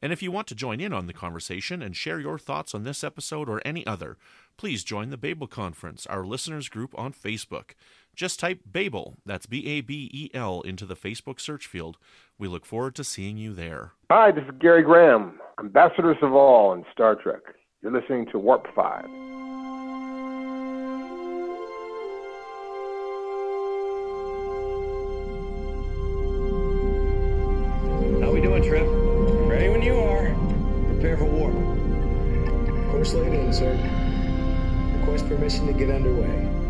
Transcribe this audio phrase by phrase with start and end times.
[0.00, 2.84] And if you want to join in on the conversation and share your thoughts on
[2.84, 4.16] this episode or any other,
[4.56, 7.70] please join the Babel Conference, our listeners group on Facebook.
[8.14, 11.96] Just type Babel, that's B A B E L, into the Facebook search field.
[12.38, 13.92] We look forward to seeing you there.
[14.10, 17.42] Hi, this is Gary Graham, Ambassador Soval in Star Trek.
[17.82, 19.33] You're listening to Warp 5.
[33.44, 33.78] Course sir.
[35.00, 36.63] Request permission to get underway.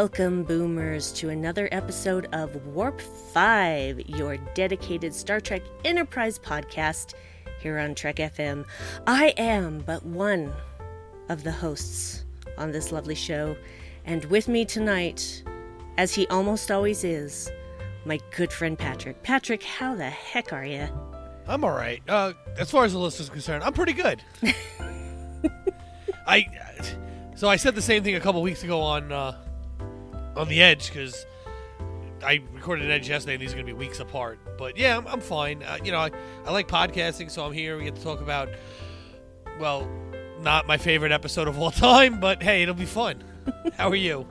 [0.00, 7.12] Welcome, boomers, to another episode of Warp 5, your dedicated Star Trek Enterprise podcast
[7.60, 8.64] here on Trek FM.
[9.06, 10.54] I am but one
[11.28, 12.24] of the hosts
[12.56, 13.54] on this lovely show,
[14.06, 15.44] and with me tonight,
[15.98, 17.50] as he almost always is,
[18.06, 19.22] my good friend Patrick.
[19.22, 20.88] Patrick, how the heck are you?
[21.46, 22.00] I'm all right.
[22.08, 24.22] Uh, as far as the list is concerned, I'm pretty good.
[26.26, 26.46] I
[27.36, 29.36] so I said the same thing a couple weeks ago on uh,
[30.36, 31.26] on the Edge because
[32.24, 34.38] I recorded an Edge yesterday, and these are going to be weeks apart.
[34.58, 35.62] But yeah, I'm, I'm fine.
[35.62, 36.10] Uh, you know, I,
[36.44, 37.76] I like podcasting, so I'm here.
[37.76, 38.48] We get to talk about
[39.58, 39.88] well,
[40.40, 43.22] not my favorite episode of all time, but hey, it'll be fun.
[43.76, 44.26] How are you?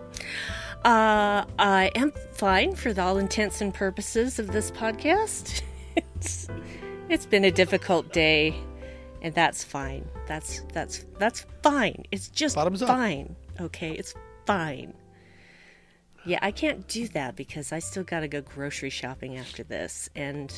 [0.83, 5.61] Uh, I am fine for all intents and purposes of this podcast.
[5.95, 6.47] it's,
[7.09, 8.55] it's been a difficult day,
[9.21, 10.07] and that's fine.
[10.27, 12.05] That's that's that's fine.
[12.11, 12.89] It's just Bottoms up.
[12.89, 13.35] fine.
[13.59, 14.13] Okay, it's
[14.45, 14.93] fine.
[16.25, 20.09] Yeah, I can't do that because I still got to go grocery shopping after this,
[20.15, 20.51] and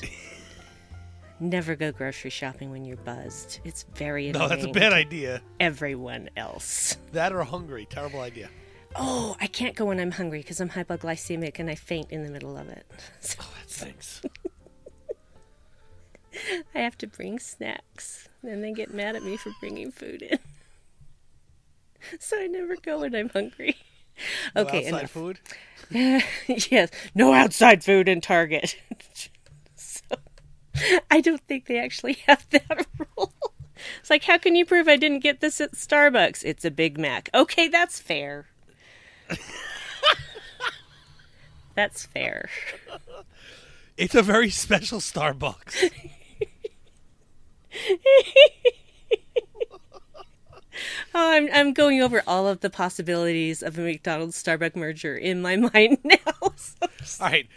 [1.39, 3.59] never go grocery shopping when you're buzzed.
[3.63, 5.41] It's very No, that's a bad idea.
[5.59, 6.97] Everyone else.
[7.11, 8.49] That or hungry, terrible idea.
[8.95, 12.31] Oh, I can't go when I'm hungry because I'm hypoglycemic and I faint in the
[12.31, 12.85] middle of it.
[13.21, 14.21] So Oh, that stinks.
[16.75, 18.27] I have to bring snacks.
[18.43, 20.39] And they get mad at me for bringing food in.
[22.19, 23.77] So I never go when I'm hungry.
[24.55, 25.11] No Okay, outside enough.
[25.11, 25.39] food.
[26.71, 28.75] yes, no outside food in Target.
[29.75, 30.15] so,
[31.09, 32.85] I don't think they actually have that
[33.17, 33.33] rule.
[33.99, 36.43] It's like, how can you prove I didn't get this at Starbucks?
[36.45, 37.29] It's a Big Mac.
[37.33, 38.47] Okay, that's fair.
[41.75, 42.49] that's fair.
[43.97, 45.91] It's a very special Starbucks.
[51.13, 55.41] Oh, I'm I'm going over all of the possibilities of a McDonald's Starbucks merger in
[55.41, 56.17] my mind now.
[57.03, 57.47] So- All right.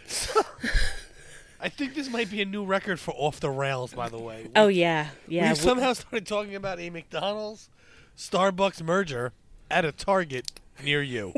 [1.61, 3.93] I think this might be a new record for off the rails.
[3.93, 4.49] By the way.
[4.55, 5.49] oh yeah, yeah.
[5.49, 7.69] we somehow started talking about a McDonald's
[8.17, 9.31] Starbucks merger
[9.71, 10.51] at a Target
[10.83, 11.33] near you.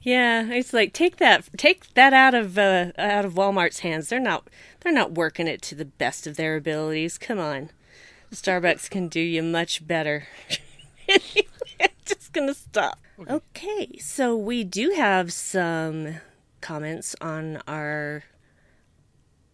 [0.00, 4.08] Yeah, it's like take that take that out of uh, out of Walmart's hands.
[4.10, 4.48] They're not
[4.80, 7.16] they're not working it to the best of their abilities.
[7.16, 7.70] Come on,
[8.34, 10.26] Starbucks can do you much better.
[12.04, 12.98] Just gonna stop.
[13.28, 16.16] Okay, so we do have some
[16.60, 18.24] comments on our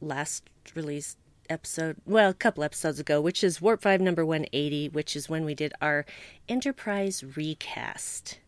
[0.00, 1.18] last released
[1.48, 1.96] episode.
[2.06, 5.44] Well, a couple episodes ago, which is Warp Five number one eighty, which is when
[5.44, 6.06] we did our
[6.48, 8.38] Enterprise recast.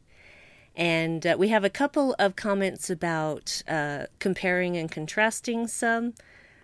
[0.75, 6.15] And uh, we have a couple of comments about uh, comparing and contrasting some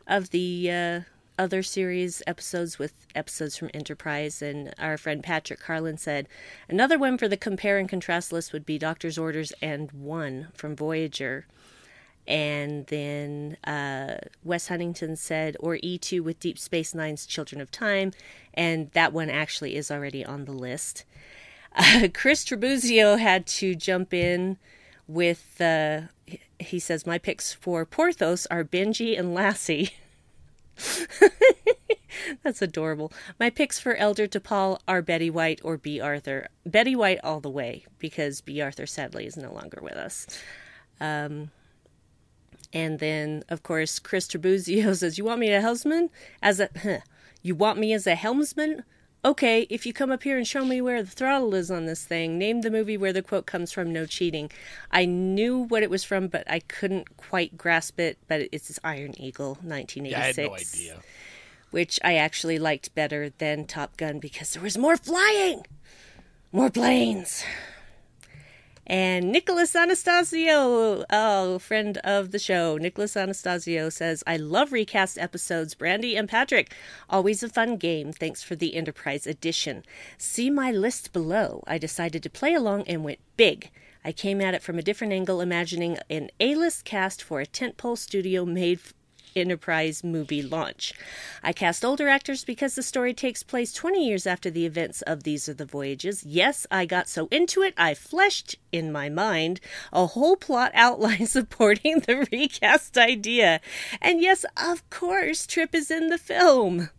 [0.07, 1.01] of the uh,
[1.39, 4.43] other series episodes with episodes from Enterprise.
[4.43, 6.29] And our friend Patrick Carlin said
[6.69, 10.77] another one for the compare and contrast list would be Doctor's Orders and One from
[10.77, 11.47] Voyager.
[12.27, 18.13] And then uh, Wes Huntington said, or E2 with Deep Space Nine's Children of Time.
[18.53, 21.05] And that one actually is already on the list.
[21.75, 24.59] Uh, Chris Tribuzio had to jump in
[25.07, 26.03] with, uh,
[26.61, 29.93] he says, my picks for Porthos are Benji and Lassie.
[32.43, 33.13] That's adorable.
[33.39, 36.49] My picks for Elder T'Pol are Betty White or Bea Arthur.
[36.67, 40.27] Betty White all the way, because Bea Arthur sadly is no longer with us.
[41.01, 41.51] Um,
[42.73, 46.11] and then, of course, Chris Tribuzio says, You want me a helmsman?
[46.43, 46.69] As a.
[46.83, 46.99] Huh,
[47.43, 48.85] you want me as a helmsman?
[49.25, 52.05] Okay, if you come up here and show me where the throttle is on this
[52.05, 54.49] thing, name the movie where the quote comes from, no cheating.
[54.93, 58.19] I knew what it was from, but I couldn't quite grasp it.
[58.29, 60.09] But it's this Iron Eagle, 1986.
[60.09, 61.03] Yeah, I had no idea.
[61.71, 65.67] Which I actually liked better than Top Gun because there was more flying,
[66.53, 67.45] more planes.
[68.89, 75.75] And Nicholas Anastasio, oh, friend of the show, Nicholas Anastasio says, I love recast episodes,
[75.75, 76.73] Brandi and Patrick.
[77.11, 78.13] Always a fun game.
[78.13, 79.85] Thanks for the Enterprise edition.
[80.17, 81.63] See my list below.
[81.67, 83.71] I decided to play along and went big.
[84.07, 87.47] I came at it from a different angle, imagining an A list cast for a
[87.47, 88.81] tentpole studio made
[89.37, 90.93] Enterprise movie launch.
[91.43, 95.23] I cast older actors because the story takes place 20 years after the events of
[95.23, 96.25] These Are the Voyages.
[96.25, 99.61] Yes, I got so into it, I fleshed in my mind
[99.93, 103.61] a whole plot outline supporting the recast idea.
[104.01, 106.91] And yes, of course, Trip is in the film.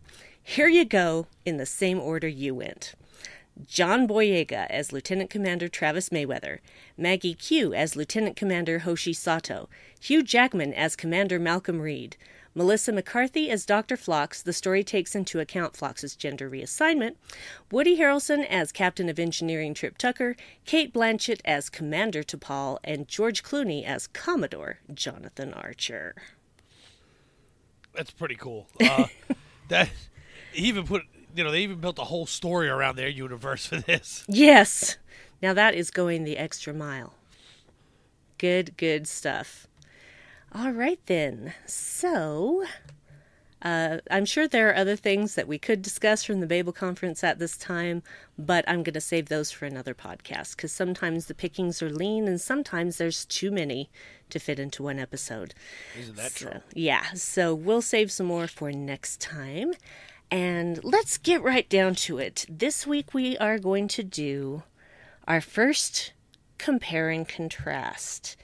[0.42, 2.94] Here you go, in the same order you went.
[3.66, 6.58] John Boyega as Lieutenant Commander Travis Mayweather,
[6.96, 9.68] Maggie Q as Lieutenant Commander Hoshi Sato,
[10.00, 12.16] Hugh Jackman as Commander Malcolm Reed,
[12.54, 13.96] Melissa McCarthy as Dr.
[13.96, 17.14] Phlox, the story takes into account Phlox's gender reassignment,
[17.70, 23.42] Woody Harrelson as Captain of Engineering Trip Tucker, Cate Blanchett as Commander T'Pol, and George
[23.44, 26.16] Clooney as Commodore Jonathan Archer.
[27.94, 28.66] That's pretty cool.
[28.80, 29.06] Uh,
[29.68, 29.90] that
[30.52, 31.02] he even put,
[31.34, 34.28] you know, they even built a whole story around their universe for this.
[34.28, 34.96] Yes!
[35.42, 37.14] Now that is going the extra mile.
[38.38, 39.66] Good, good stuff.
[40.52, 41.54] All right, then.
[41.66, 42.64] So,
[43.62, 47.22] uh, I'm sure there are other things that we could discuss from the Babel conference
[47.22, 48.02] at this time,
[48.38, 52.26] but I'm going to save those for another podcast because sometimes the pickings are lean
[52.26, 53.90] and sometimes there's too many
[54.30, 55.54] to fit into one episode.
[55.94, 56.60] Isn't that So, true?
[56.74, 59.74] yeah, so we'll save some more for next time.
[60.30, 62.46] And let's get right down to it.
[62.48, 64.62] This week we are going to do
[65.26, 66.12] our first
[66.58, 68.36] compare and contrast.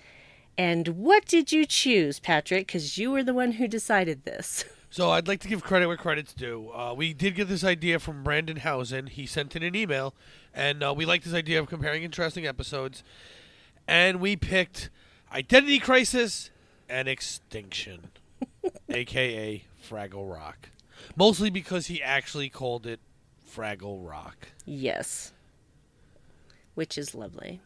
[0.58, 2.66] And what did you choose, Patrick?
[2.66, 4.64] Because you were the one who decided this.
[4.88, 6.70] So I'd like to give credit where credit's due.
[6.72, 9.08] Uh, we did get this idea from Brandon Housen.
[9.08, 10.14] He sent in an email,
[10.54, 13.02] and uh, we liked this idea of comparing interesting episodes.
[13.86, 14.88] And we picked
[15.30, 16.50] Identity Crisis
[16.88, 18.08] and Extinction,
[18.88, 20.70] aka Fraggle Rock.
[21.16, 23.00] Mostly because he actually called it
[23.48, 24.48] Fraggle Rock.
[24.64, 25.32] Yes.
[26.74, 27.60] Which is lovely.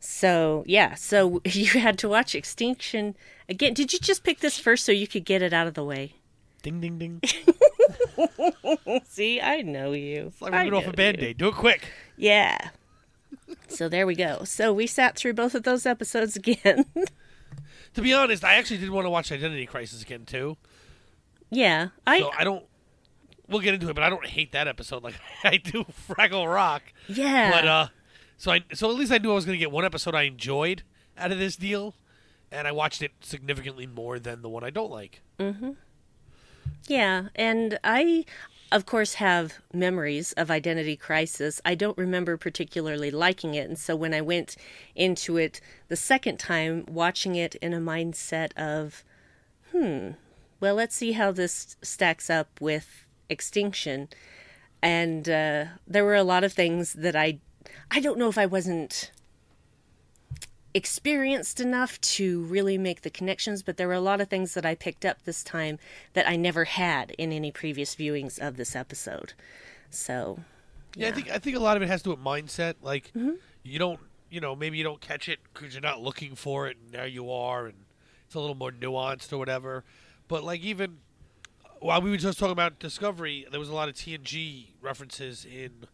[0.00, 3.14] So, yeah, so you had to watch Extinction
[3.48, 3.74] again.
[3.74, 6.14] Did you just pick this first so you could get it out of the way?
[6.62, 7.20] Ding ding ding.
[9.04, 10.26] See, I know you.
[10.28, 11.38] It's like ripping off a band aid.
[11.38, 11.82] Do it quick.
[12.16, 12.70] Yeah.
[13.68, 14.44] So there we go.
[14.44, 16.84] So we sat through both of those episodes again.
[17.94, 20.56] To be honest, I actually did want to watch Identity Crisis again too.
[21.52, 22.64] Yeah, I So I don't.
[23.48, 25.14] We'll get into it, but I don't hate that episode like
[25.44, 26.82] I do Fraggle Rock.
[27.06, 27.50] yeah.
[27.50, 27.88] But uh,
[28.38, 30.22] so I so at least I knew I was going to get one episode I
[30.22, 30.82] enjoyed
[31.18, 31.94] out of this deal,
[32.50, 35.20] and I watched it significantly more than the one I don't like.
[35.38, 35.72] Mm-hmm.
[36.88, 38.24] Yeah, and I,
[38.72, 41.60] of course, have memories of Identity Crisis.
[41.64, 44.56] I don't remember particularly liking it, and so when I went
[44.94, 49.04] into it the second time, watching it in a mindset of,
[49.70, 50.12] hmm,
[50.62, 54.08] well, let's see how this stacks up with Extinction.
[54.80, 57.40] And uh, there were a lot of things that I,
[57.90, 59.10] I don't know if I wasn't
[60.72, 64.64] experienced enough to really make the connections, but there were a lot of things that
[64.64, 65.80] I picked up this time
[66.12, 69.32] that I never had in any previous viewings of this episode.
[69.90, 70.38] So,
[70.94, 72.76] Yeah, I think I think a lot of it has to do with mindset.
[72.82, 73.10] Like
[73.64, 73.98] you don't,
[74.30, 77.04] you know, maybe you don't catch it because you're not looking for it, and now
[77.04, 77.74] you are, and
[78.26, 79.84] it's a little more nuanced or whatever.
[80.28, 80.98] But like even
[81.80, 85.84] while we were just talking about Discovery, there was a lot of TNG references in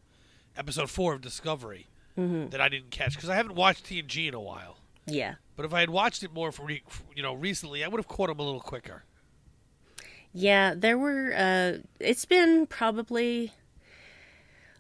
[0.57, 4.41] episode four of Discovery that I didn't catch because I haven't watched TNG in a
[4.41, 4.79] while.
[5.07, 5.35] yeah.
[5.55, 6.83] But if I had watched it more for re-
[7.17, 9.05] you know recently, I would have caught them a little quicker.
[10.33, 13.53] Yeah, there were, uh, it's been probably,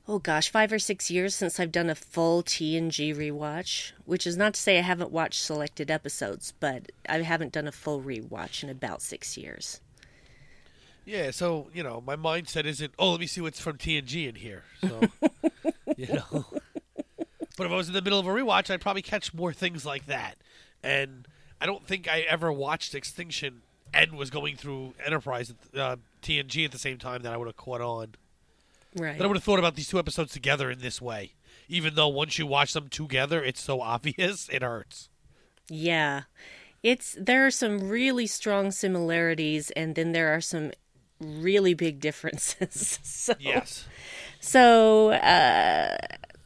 [0.09, 4.37] oh gosh, five or six years since I've done a full TNG rewatch, which is
[4.37, 8.63] not to say I haven't watched selected episodes, but I haven't done a full rewatch
[8.63, 9.81] in about six years.
[11.05, 12.95] Yeah, so you know, my mindset isn't.
[12.99, 14.65] Oh, let me see what's from TNG in here.
[14.81, 15.01] So,
[15.97, 16.47] you know.
[17.57, 19.85] But if I was in the middle of a rewatch, I'd probably catch more things
[19.85, 20.37] like that.
[20.83, 21.27] And
[21.61, 23.63] I don't think I ever watched Extinction
[23.93, 27.57] and was going through Enterprise, uh, TNG at the same time, that I would have
[27.57, 28.15] caught on.
[28.99, 29.17] Right.
[29.19, 31.35] That I would have thought about these two episodes together in this way.
[31.69, 35.09] Even though once you watch them together, it's so obvious, it hurts.
[35.69, 36.23] Yeah.
[36.83, 40.73] It's there are some really strong similarities and then there are some
[41.21, 42.99] really big differences.
[43.03, 43.87] so Yes.
[44.41, 45.97] so uh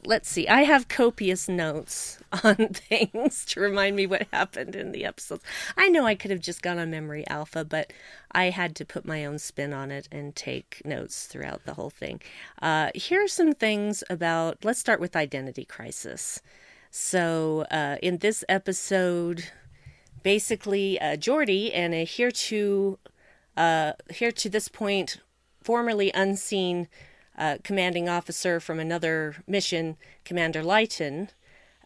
[0.05, 0.49] let's see.
[0.49, 5.45] I have copious notes on things to remind me what happened in the episodes.
[5.77, 7.93] I know I could have just gone on memory alpha, but
[8.33, 11.91] I had to put my own spin on it and take notes throughout the whole
[11.91, 12.21] thing.
[12.61, 16.41] Uh here are some things about let's start with identity crisis.
[16.95, 19.49] So, uh, in this episode,
[20.23, 22.99] basically, uh, Geordi and a here to,
[23.57, 25.17] uh, here to this point,
[25.63, 26.89] formerly unseen
[27.65, 31.29] commanding officer from another mission, Commander Leijten,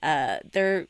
[0.02, 0.86] uh, they're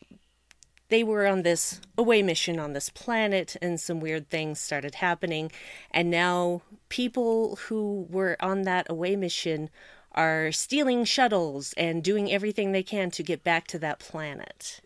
[0.89, 5.51] they were on this away mission on this planet and some weird things started happening.
[5.91, 9.69] And now people who were on that away mission
[10.13, 14.81] are stealing shuttles and doing everything they can to get back to that planet.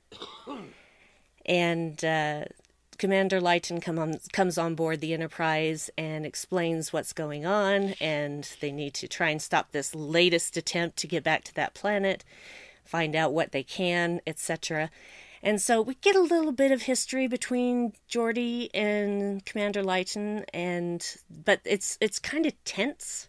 [1.45, 2.45] And uh,
[3.01, 8.57] commander Leijten come on, comes on board the enterprise and explains what's going on and
[8.61, 12.25] they need to try and stop this latest attempt to get back to that planet
[12.91, 14.91] find out what they can, etc.
[15.43, 21.17] And so we get a little bit of history between Geordi and Commander Leijten, and
[21.31, 23.29] but it's it's kind of tense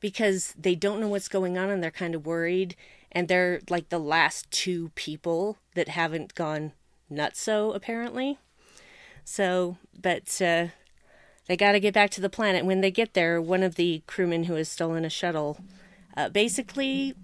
[0.00, 2.74] because they don't know what's going on and they're kind of worried,
[3.12, 6.72] and they're like the last two people that haven't gone
[7.10, 8.38] nutso apparently.
[9.30, 10.68] So, but uh,
[11.48, 12.64] they got to get back to the planet.
[12.64, 15.58] When they get there, one of the crewmen who has stolen a shuttle
[16.16, 17.14] uh, basically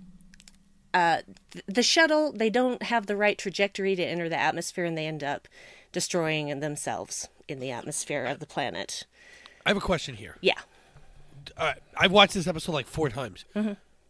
[0.93, 4.97] uh, th- the shuttle they don't have the right trajectory to enter the atmosphere and
[4.97, 5.49] they end up
[5.93, 9.05] destroying themselves in the atmosphere of the planet
[9.67, 10.37] I have a question here.
[10.43, 10.61] yeah
[11.57, 13.47] Uh, I've watched this episode like four times.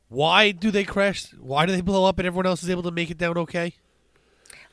[0.09, 1.33] Why do they crash?
[1.41, 3.75] Why do they blow up and everyone else is able to make it down okay?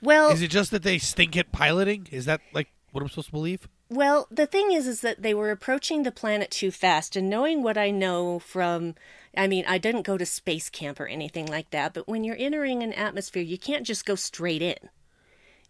[0.01, 2.07] well Is it just that they stink at piloting?
[2.11, 3.67] Is that like what am I'm supposed to believe?
[3.89, 7.63] Well, the thing is, is that they were approaching the planet too fast, and knowing
[7.63, 8.95] what I know from,
[9.35, 12.37] I mean, I didn't go to space camp or anything like that, but when you're
[12.39, 14.89] entering an atmosphere, you can't just go straight in.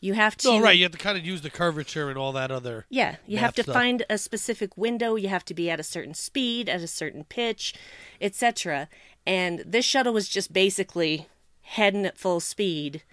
[0.02, 0.50] You have to.
[0.50, 0.76] Oh, right.
[0.76, 2.88] You have to kind of use the curvature and all that other.
[2.90, 3.74] Yeah, you have to stuff.
[3.74, 5.14] find a specific window.
[5.14, 7.76] You have to be at a certain speed, at a certain pitch,
[8.20, 8.90] etc.
[9.28, 11.28] And this shuttle was just basically
[11.62, 13.04] heading at full speed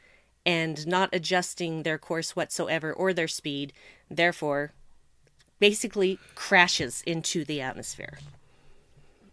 [0.49, 3.71] and not adjusting their course whatsoever or their speed.
[4.11, 4.73] Therefore,
[5.59, 8.19] basically crashes into the atmosphere.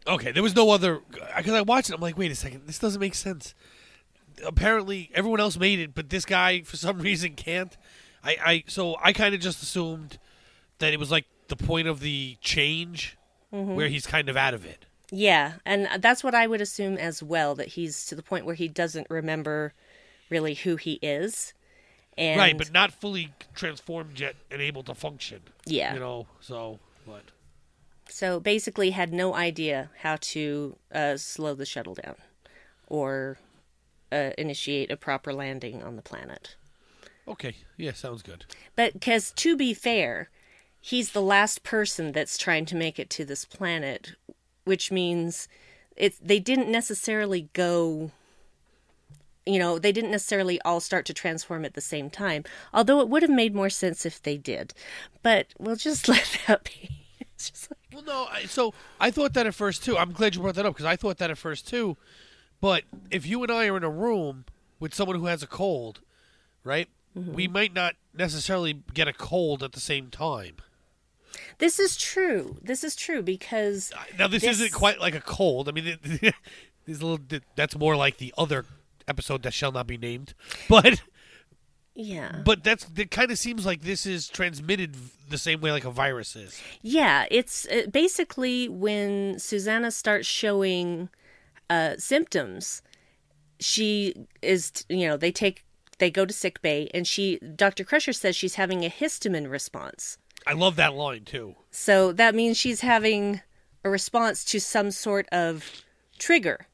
[0.05, 0.99] Okay, there was no other
[1.37, 1.93] because I watched it.
[1.93, 3.55] I'm like, wait a second, this doesn't make sense.
[4.45, 7.77] Apparently, everyone else made it, but this guy for some reason can't.
[8.21, 10.19] I, I so I kind of just assumed
[10.79, 13.17] that it was like the point of the change
[13.53, 13.73] mm-hmm.
[13.73, 14.85] where he's kind of out of it.
[15.11, 18.55] Yeah, and that's what I would assume as well that he's to the point where
[18.55, 19.73] he doesn't remember
[20.29, 21.53] really who he is.
[22.17, 25.41] And right, but not fully transformed yet and able to function.
[25.65, 25.93] Yeah.
[25.93, 26.27] you know.
[26.39, 27.23] So, but
[28.07, 32.15] So basically, had no idea how to uh, slow the shuttle down
[32.87, 33.37] or
[34.11, 36.55] uh, initiate a proper landing on the planet.
[37.27, 38.45] okay, yeah, sounds good.
[38.75, 40.29] But because to be fair,
[40.79, 44.13] he's the last person that's trying to make it to this planet,
[44.63, 45.49] which means
[45.97, 48.11] it's they didn't necessarily go.
[49.45, 52.43] You know, they didn't necessarily all start to transform at the same time.
[52.73, 54.73] Although it would have made more sense if they did.
[55.21, 56.89] But we'll just let that be.
[57.69, 58.27] Like, Well, no.
[58.31, 59.97] I, so I thought that at first too.
[59.97, 61.97] I'm glad you brought that up because I thought that at first too.
[62.61, 64.45] But if you and I are in a room
[64.79, 66.01] with someone who has a cold,
[66.63, 66.89] right?
[67.13, 67.53] We mm-hmm.
[67.53, 70.55] might not necessarily get a cold at the same time.
[71.59, 72.57] this is true.
[72.61, 75.69] This is true because Now this, This- isn't quite like a cold.
[75.69, 77.19] I mean, this a little.
[77.55, 78.65] That's more like the other
[79.07, 80.33] episode that shall not be named.
[80.69, 81.01] But
[81.93, 82.41] yeah.
[82.43, 83.11] but that's it.
[83.11, 84.95] Kind of seems like this is transmitted
[85.29, 86.61] the same way like a virus is.
[86.81, 91.09] Yeah, it's uh, basically when Susanna starts showing
[91.69, 92.81] uh, symptoms,
[93.59, 95.63] she is, you know, they take,
[95.97, 97.83] they go to sick bay, and she, Dr.
[97.83, 100.17] Crusher says she's having a histamine response.
[100.45, 101.55] I love that line too.
[101.71, 103.41] So that means she's having
[103.83, 105.83] a response to some sort of
[106.19, 106.67] trigger.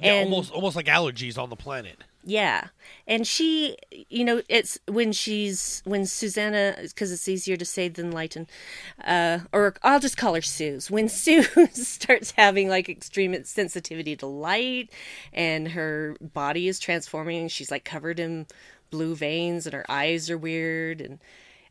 [0.00, 1.98] Yeah, And- almost almost like allergies on the planet.
[2.28, 2.68] Yeah.
[3.06, 3.76] And she,
[4.10, 8.48] you know, it's when she's, when Susanna, because it's easier to say than Leijten,
[9.04, 10.90] uh, or I'll just call her Suze.
[10.90, 14.90] When Sue starts having like extreme sensitivity to light
[15.32, 18.46] and her body is transforming, she's like covered in
[18.90, 21.00] blue veins and her eyes are weird.
[21.00, 21.20] And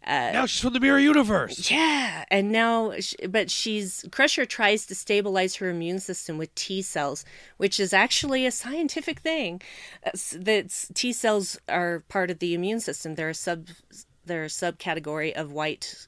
[0.06, 1.70] now she's from the mirror universe.
[1.72, 6.82] Yeah, and now, sh- but she's Crusher tries to stabilize her immune system with T
[6.82, 7.26] cells,
[7.58, 9.62] which is actually a scientific thing.
[10.06, 13.16] Uh, That T cells are part of the immune system.
[13.16, 13.68] They're a sub,
[14.26, 16.08] they're a subcategory of white,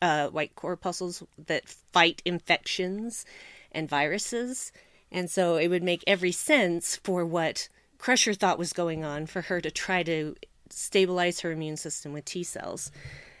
[0.00, 3.24] uh, white corpuscles that fight infections
[3.72, 4.72] and viruses,
[5.12, 9.42] and so it would make every sense for what Crusher thought was going on for
[9.42, 10.34] her to try to
[10.70, 12.90] stabilize her immune system with T cells.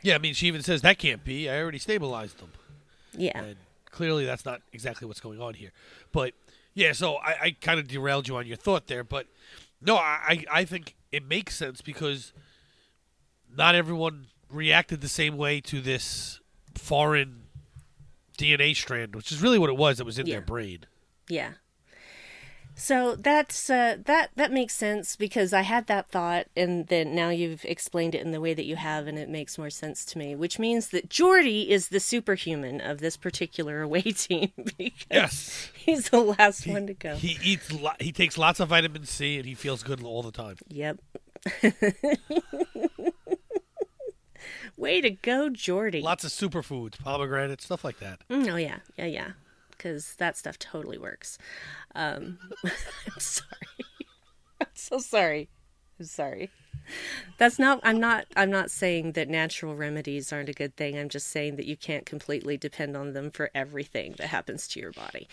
[0.04, 1.48] Yeah, I mean, she even says that can't be.
[1.50, 2.52] I already stabilized them.
[3.16, 3.36] Yeah.
[3.42, 3.56] And
[3.90, 5.72] clearly, that's not exactly what's going on here.
[6.12, 6.34] But
[6.74, 9.02] yeah, so I, I kind of derailed you on your thought there.
[9.02, 9.26] But
[9.80, 12.32] no, I, I think it makes sense because
[13.56, 16.40] not everyone reacted the same way to this
[16.74, 17.42] foreign
[18.36, 20.34] DNA strand, which is really what it was that was in Yeah.
[20.34, 20.80] their brain.
[21.28, 21.52] Yeah.
[22.76, 27.28] So that's uh, that that makes sense because I had that thought, and then now
[27.28, 30.18] you've explained it in the way that you have, and it makes more sense to
[30.18, 30.34] me.
[30.34, 35.70] Which means that Geordi is the superhuman of this particular away team because Yes.
[35.74, 37.14] he's the last one to go.
[37.14, 37.70] He eats.
[37.72, 40.56] Lo- he takes lots of vitamin C, and he feels good all the time.
[40.68, 40.98] Yep.
[44.76, 46.02] Way to go, Geordi.
[46.02, 48.18] Lots of superfoods, pomegranate, stuff like that.
[48.28, 49.28] Mm, Oh yeah, yeah, yeah.
[49.76, 51.38] Because that stuff totally works.
[51.94, 53.48] Um, I'm sorry.
[54.60, 55.48] I'm so sorry.
[55.98, 56.50] I'm sorry.
[57.38, 57.80] That's not.
[57.82, 58.26] I'm not.
[58.36, 60.98] I'm not saying that natural remedies aren't a good thing.
[60.98, 64.80] I'm just saying that you can't completely depend on them for everything that happens to
[64.80, 65.26] your body.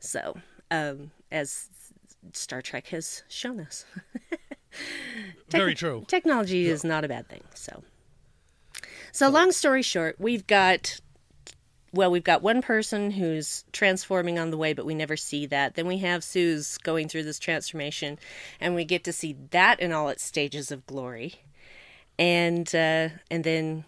[0.00, 0.36] So,
[0.70, 1.70] um, as
[2.34, 3.86] Star Trek has shown us,
[5.48, 6.04] Very true.
[6.08, 7.42] technology is not a bad thing.
[7.54, 7.82] So,
[9.12, 11.00] so long story short, we've got
[11.98, 15.74] well, we've got one person who's transforming on the way, but we never see that.
[15.74, 18.20] Then we have Sue's going through this transformation,
[18.60, 21.42] and we get to see that in all its stages of glory.
[22.16, 23.84] And uh, and then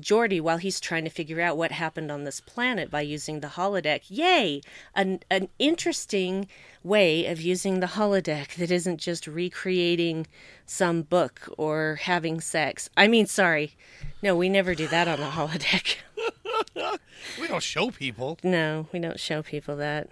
[0.00, 3.48] Geordi, while he's trying to figure out what happened on this planet by using the
[3.48, 4.60] holodeck, yay!
[4.94, 6.46] An an interesting
[6.84, 10.28] way of using the holodeck that isn't just recreating
[10.66, 12.88] some book or having sex.
[12.96, 13.74] I mean, sorry,
[14.22, 15.96] no, we never do that on the holodeck.
[17.40, 18.38] We don't show people.
[18.42, 20.08] No, we don't show people that.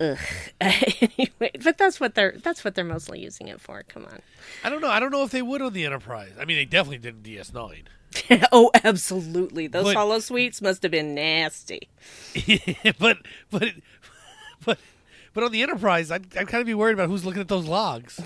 [0.00, 0.18] Ugh.
[0.60, 3.82] anyway, but that's what they're that's what they're mostly using it for.
[3.88, 4.20] Come on.
[4.64, 4.90] I don't know.
[4.90, 6.32] I don't know if they would on the Enterprise.
[6.40, 7.84] I mean, they definitely did DS9.
[8.52, 9.66] oh, absolutely.
[9.66, 11.88] Those But- holosuites must have been nasty.
[12.98, 13.18] but
[13.50, 13.68] but
[14.64, 14.78] but
[15.32, 17.66] but on the Enterprise, I'd, I'd kind of be worried about who's looking at those
[17.66, 18.20] logs.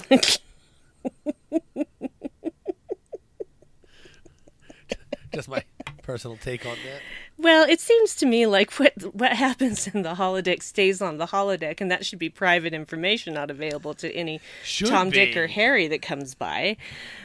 [5.33, 5.62] Just my
[6.09, 7.03] personal take on that.
[7.37, 11.27] Well, it seems to me like what what happens in the holodeck stays on the
[11.27, 15.49] holodeck, and that should be private information, not available to any Should Tom, Dick, or.
[15.49, 16.79] Harry that comes by.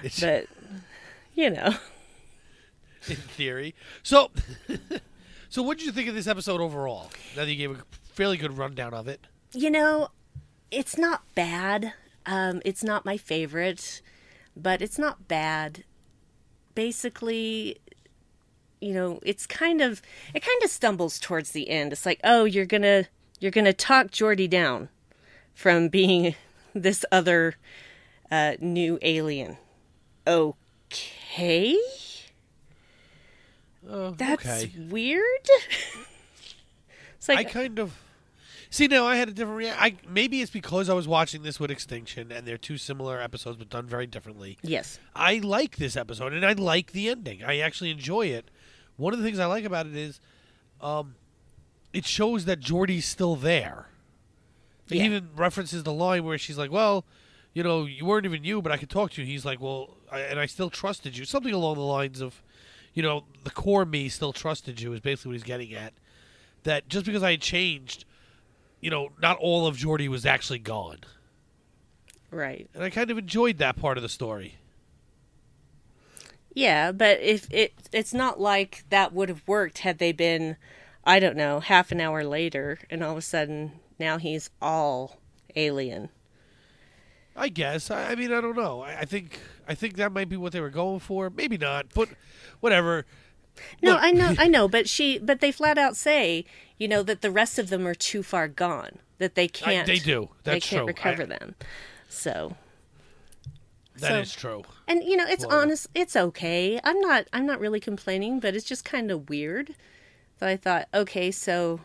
[0.04, 0.48] It's But
[1.34, 1.76] you know,
[3.08, 3.74] in theory.
[4.04, 4.32] So,
[5.50, 7.10] so what did you think of this episode overall?
[7.38, 9.22] Now that you gave a fairly good rundown of it.
[9.54, 10.10] you know,
[10.72, 11.93] it's not bad.
[12.26, 14.02] Um, it's not my favorite,
[14.58, 15.86] but it's not bad.
[16.76, 17.78] Basically,
[18.84, 20.02] you know, it's kind of
[20.34, 21.91] it kind of stumbles towards the end.
[21.93, 23.06] It's like, oh, you're gonna
[23.39, 24.89] you're gonna talk Geordi down
[25.54, 26.36] from being
[26.74, 27.56] this other
[28.32, 29.58] uh, new alien.
[30.28, 31.78] Okay,
[33.89, 34.72] Uh, that's okay.
[34.89, 35.24] weird.
[37.17, 37.93] it's like I kind of
[38.69, 39.84] see No, I had a different reaction.
[39.84, 43.58] I maybe it's because I was watching this with Extinction, and they're two similar episodes
[43.58, 44.58] but done very differently.
[44.62, 47.43] yes, I like this episode, and I like the ending.
[47.43, 48.50] I actually enjoy it.
[48.97, 50.19] One of the things I like about it is,
[50.82, 51.15] um,
[51.93, 53.88] it shows that Geordi's still there.
[54.88, 55.06] He Yeah.
[55.06, 57.06] even references the line where she's like, "Well,
[57.53, 59.97] you know, you weren't even you, but I could talk to you." He's like, "Well,
[60.12, 62.41] I, and I still trusted you." Something along the lines of,
[62.93, 65.93] you know, the core me still trusted you is basically what he's getting at.
[66.63, 68.06] That just because I had changed,
[68.82, 70.99] you know, not all of Geordi was actually gone,
[72.32, 72.69] right.
[72.73, 74.56] and I kind of enjoyed that part of the story.
[76.54, 80.58] Yeah, but if it it's not like that would have worked had they been
[81.04, 85.18] I don't know, half an hour later and all of a sudden now he's all
[85.56, 86.10] alien.
[87.36, 87.89] I guess.
[87.89, 88.82] I, I mean, I don't know.
[88.82, 91.30] I, I think I think that might be what they were going for.
[91.30, 92.10] Maybe not, but
[92.60, 93.06] whatever.
[93.82, 96.46] No, Look- I know I know, but she but they flat out say,
[96.78, 99.00] you know, that the rest of them are too far gone.
[99.18, 100.30] That they can't they do.
[100.44, 100.88] they can't true.
[100.88, 101.56] recover I- them.
[102.10, 102.56] So
[103.97, 104.63] That is So- true.
[104.88, 105.88] And you know, it's Well- honest.
[105.93, 106.79] It's okay.
[106.84, 107.27] I'm not.
[107.34, 109.75] I'm not really complaining, but it's just kind of weird.
[110.39, 111.82] So I thought, okay, so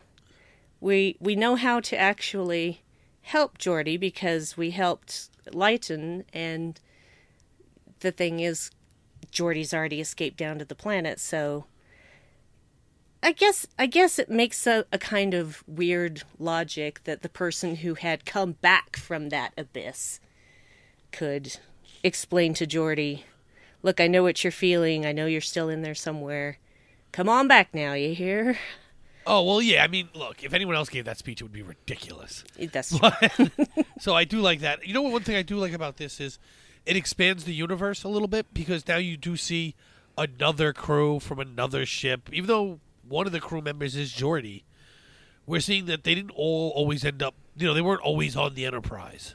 [0.80, 2.82] we we know how to actually
[3.22, 6.80] help Geordi because we helped Leijten, and
[8.00, 8.70] the thing is,
[9.30, 11.66] Geordi's already escaped down to the planet, so
[13.22, 17.76] I guess I guess it makes a, a kind of weird logic that the person
[17.76, 20.20] who had come back from that abyss
[21.12, 21.58] could
[22.02, 23.22] explain to Geordi,
[23.82, 25.04] "Look, I know what you're feeling.
[25.06, 26.58] I know you're still in there somewhere.
[27.12, 28.58] Come on back now, you hear?"
[29.26, 29.84] Oh well, yeah.
[29.84, 32.44] I mean, look, if anyone else gave that speech, it would be ridiculous.
[32.72, 33.48] That's true.
[34.00, 34.86] so I do like that.
[34.86, 35.12] You know what?
[35.12, 36.38] One thing I do like about this is
[36.86, 39.74] it expands the universe a little bit because now you do see
[40.16, 42.30] another crew from another ship.
[42.32, 44.62] Even though one of the crew members is Geordi,
[45.46, 47.34] we're seeing that they didn't all always end up.
[47.56, 49.34] You know, they weren't always on the Enterprise.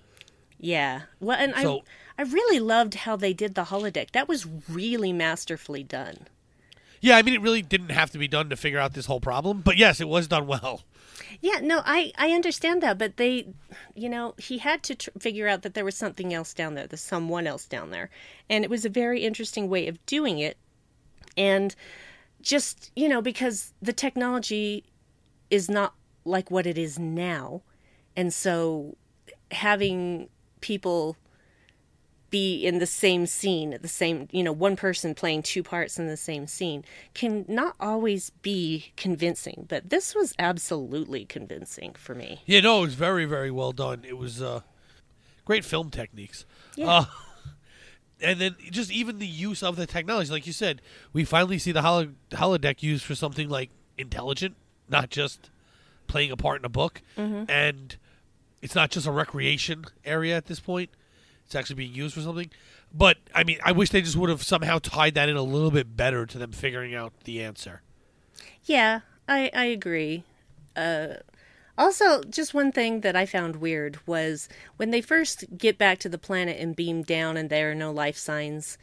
[0.60, 1.04] Yeah.
[1.19, 1.82] Well, and So- I
[2.17, 4.12] I really loved how they did the holodeck.
[4.12, 6.28] That was really masterfully done.
[7.02, 9.19] Yeah, I mean, it really didn't have to be done to figure out this whole
[9.19, 10.84] problem, but yes, it was done well.
[11.41, 13.47] Yeah, no, I I understand that, but they,
[13.93, 16.88] you know, he had to tr- figure out that there was something else down there,
[16.88, 18.10] there's someone else down there,
[18.49, 20.58] and it was a very interesting way of doing it,
[21.36, 21.76] and
[22.41, 24.86] just you know because the technology
[25.49, 27.62] is not like what it is now,
[28.15, 28.95] and so
[29.52, 30.30] having
[30.62, 31.17] people
[32.34, 36.00] be in the same scene at the same you know one person playing two parts
[36.00, 42.15] in the same scene can not always be convincing but this was absolutely convincing for
[42.15, 44.04] me Yeah, no, it was very, very well done.
[44.08, 44.62] It was uh,
[45.46, 46.46] great film techniques.
[46.76, 46.89] Yeah.
[46.89, 47.06] Uh,
[48.22, 51.72] and then just even the use of the technology, like you said, we finally see
[51.72, 54.56] the holo- holodeck used for something like intelligent,
[54.89, 55.52] not just
[56.08, 57.02] playing a part in a book.
[57.50, 57.96] And
[58.62, 60.89] it's not just a recreation area at this point;
[61.45, 62.49] it's actually being used for something.
[62.93, 65.71] But I mean, I wish they just would have somehow tied that in a little
[65.71, 67.82] bit better to them figuring out the answer.
[68.65, 70.23] yeah i i agree
[70.75, 71.08] uh
[71.77, 76.10] also just one thing that i found weird was when they first get back to
[76.10, 78.77] the planet and beam down and there are no life signs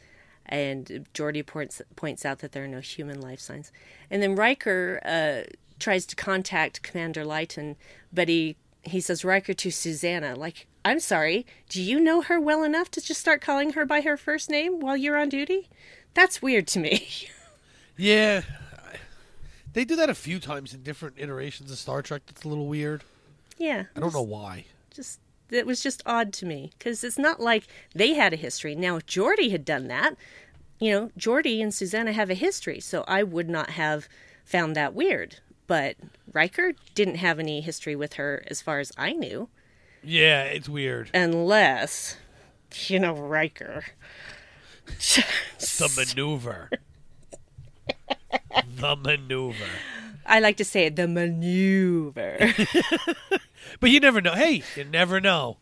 [0.45, 3.71] and Geordi points points out that there are no human life signs.
[4.09, 7.75] And then Riker uh, tries to contact Commander Leijten,
[8.11, 12.63] but he he says Riker to Susanna, like, "I'm sorry, do you know her well
[12.63, 15.69] enough to just start calling her by her first name while you're on duty?"
[16.13, 17.07] That's weird to me.
[17.97, 18.41] Yeah,
[19.73, 22.23] they do that a few times in different iterations of Star Trek.
[22.25, 23.03] That's a little weird.
[23.57, 24.65] yeah, I don't know why.
[24.93, 25.19] just
[25.51, 28.73] it was just odd to me because it's not like they had a history.
[28.73, 30.15] Now, if Geordi had done that,
[30.79, 34.07] you know, Geordi and Susanna have a history, so I would not have
[34.45, 35.37] found that weird.
[35.67, 35.97] But
[36.31, 39.49] Riker didn't have any history with her, as far as I knew,
[40.03, 41.09] Yeah, it's weird.
[41.13, 42.17] unless,
[42.87, 43.83] you know, Riker.
[45.59, 46.69] The maneuver.
[48.77, 49.65] the maneuver.
[50.25, 52.53] I like to say it, the maneuver.
[53.79, 54.33] But you never know.
[54.33, 55.57] Hey, you never know.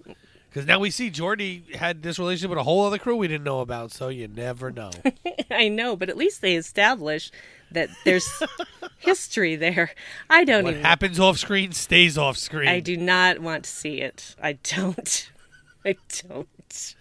[0.50, 3.44] Because now we see Geordi had this relationship with a whole other crew we didn't
[3.44, 4.90] know about, so you never know.
[5.52, 7.30] I know, but at least they establish
[7.72, 8.28] that there's
[9.00, 9.92] history there.
[10.30, 10.84] I don't even what even.
[10.86, 12.68] happens off screen stays off screen.
[12.70, 14.36] I do not want to see it.
[14.42, 15.30] I don't.
[15.86, 15.96] I
[16.28, 16.96] don't.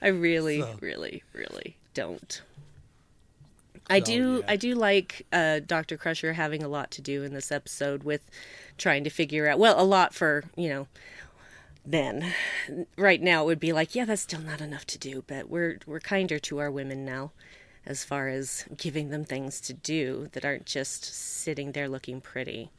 [0.00, 2.42] I really, So- really, really don't.
[3.90, 4.38] I do.
[4.44, 4.52] yeah.
[4.52, 8.22] I do like uh, Doctor Crusher having a lot to do in this episode with
[8.78, 9.58] trying to figure out.
[9.58, 10.86] Well, a lot for you know.
[11.84, 12.32] Ben,
[12.96, 15.78] right now it would be like, yeah, that's still not enough to do, but we're
[15.84, 17.32] we're kinder to our women now,
[17.86, 22.70] as far as giving them things to do that aren't just sitting there looking pretty.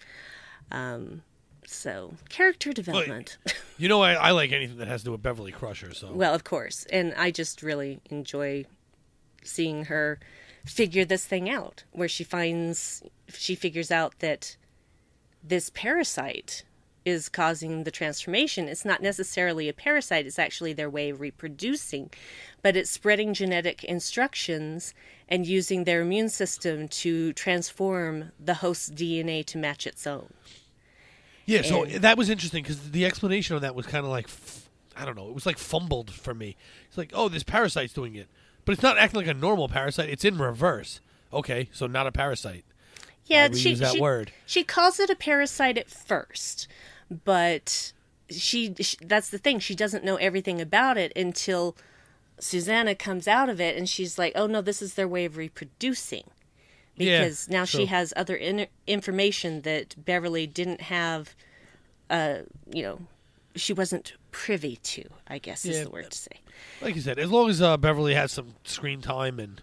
[0.71, 1.23] Um,
[1.65, 3.37] so character development.
[3.79, 6.13] You know, I, I like anything that has to do with Beverly Crusher, so.
[6.13, 8.65] well, of course, and I just really enjoy
[9.43, 10.19] seeing her
[10.63, 14.57] figure this thing out, where she finds she figures out that
[15.43, 16.63] this parasite
[17.05, 18.67] is causing the transformation.
[18.67, 22.09] It's not necessarily a parasite, it's actually their way of reproducing,
[22.61, 24.93] but it's spreading genetic instructions
[25.27, 30.33] and using their immune system to transform the host's DNA to match its own.
[31.45, 34.25] Yeah, so And- that was interesting because the explanation on that was kind of like,
[34.25, 36.55] f- I don't know, it was like fumbled for me.
[36.87, 38.27] It's like, oh, this parasite's doing it,
[38.65, 40.09] but it's not acting like a normal parasite.
[40.09, 41.01] It's in reverse.
[41.33, 42.63] Okay, so not a parasite.
[43.25, 44.31] Yeah, she use that she, word?
[44.45, 46.67] she calls it a parasite at first,
[47.09, 47.93] but
[48.29, 49.59] she, she that's the thing.
[49.59, 51.75] She doesn't know everything about it until
[52.39, 55.37] Susanna comes out of it, and she's like, "Oh no, this is their way of
[55.37, 56.23] reproducing."
[56.95, 61.35] Yeah, Because now she has other in- information that Beverly didn't have.
[62.09, 62.39] Uh,
[62.71, 62.99] you know,
[63.55, 65.03] she wasn't privy to.
[65.27, 66.41] I guess is the word to say.
[66.81, 69.61] Like you said, as long as uh, Beverly has some screen time and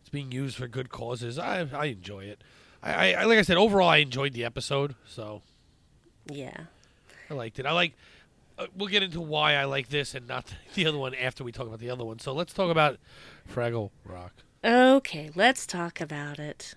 [0.00, 2.42] it's being used for good causes, I I enjoy it.
[2.82, 5.42] I, I like I said, overall, I enjoyed the episode, so
[6.30, 6.56] Yeah.
[7.30, 7.66] I liked it.
[7.66, 7.94] I like
[8.58, 11.52] uh, we'll get into why I like this and not the other one after we
[11.52, 12.18] talk about the other one.
[12.18, 12.98] So let's talk about
[13.52, 14.32] Fraggle Rock.
[14.64, 16.74] Okay, let's talk about it.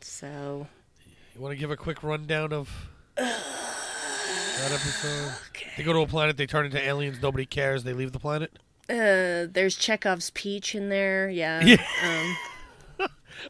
[0.00, 0.66] So,
[1.34, 5.32] You want to give a quick rundown of that episode?
[5.76, 8.50] They go to a planet, they turn into aliens, nobody cares, they leave the planet.
[8.88, 11.28] uh, there's Chekhov's peach in there.
[11.28, 11.62] Yeah.
[11.64, 11.84] Yeah.
[12.02, 12.36] Um,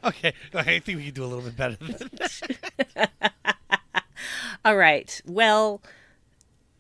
[0.05, 2.11] Okay, I think we can do a little bit better than
[2.97, 3.11] that.
[4.65, 5.21] all right.
[5.27, 5.83] Well,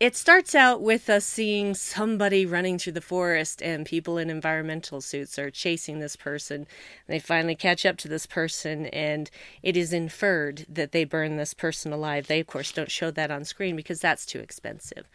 [0.01, 5.03] it starts out with us seeing somebody running through the forest, and people in environmental
[5.03, 6.67] suits are chasing this person.
[7.07, 9.31] They finally catch up to this person, and
[9.63, 12.29] it is inferred that they burn this person alive.
[12.29, 15.07] They, of course, don't show that on screen because that's too expensive.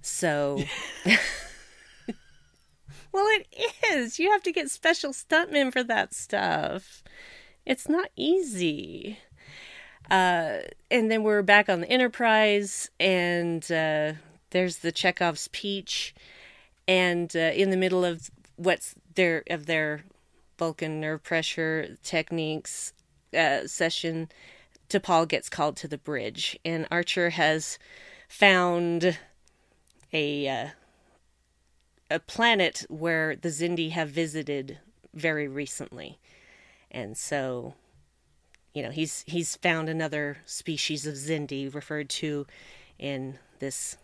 [0.00, 0.62] So.
[3.12, 3.46] well, it
[3.92, 4.18] is.
[4.18, 7.04] You have to get special stuntmen for that stuff.
[7.66, 9.18] It's not easy.
[10.10, 10.58] Uh,
[10.90, 14.12] and then we're back on the Enterprise, and uh,
[14.50, 16.14] there's the Chekhov's Peach,
[16.86, 20.04] and uh, in the middle of what's their of their
[20.58, 22.92] Vulcan nerve pressure techniques
[23.36, 24.28] uh, session,
[24.88, 27.78] T'Pol gets called to the bridge, and Archer has
[28.28, 29.18] found
[30.12, 30.68] a uh,
[32.10, 34.78] a planet where the Xindi have visited
[35.14, 36.18] very recently,
[36.90, 37.74] and so
[38.74, 42.46] you know he's he's found another species of Xindi referred to
[42.98, 43.96] in this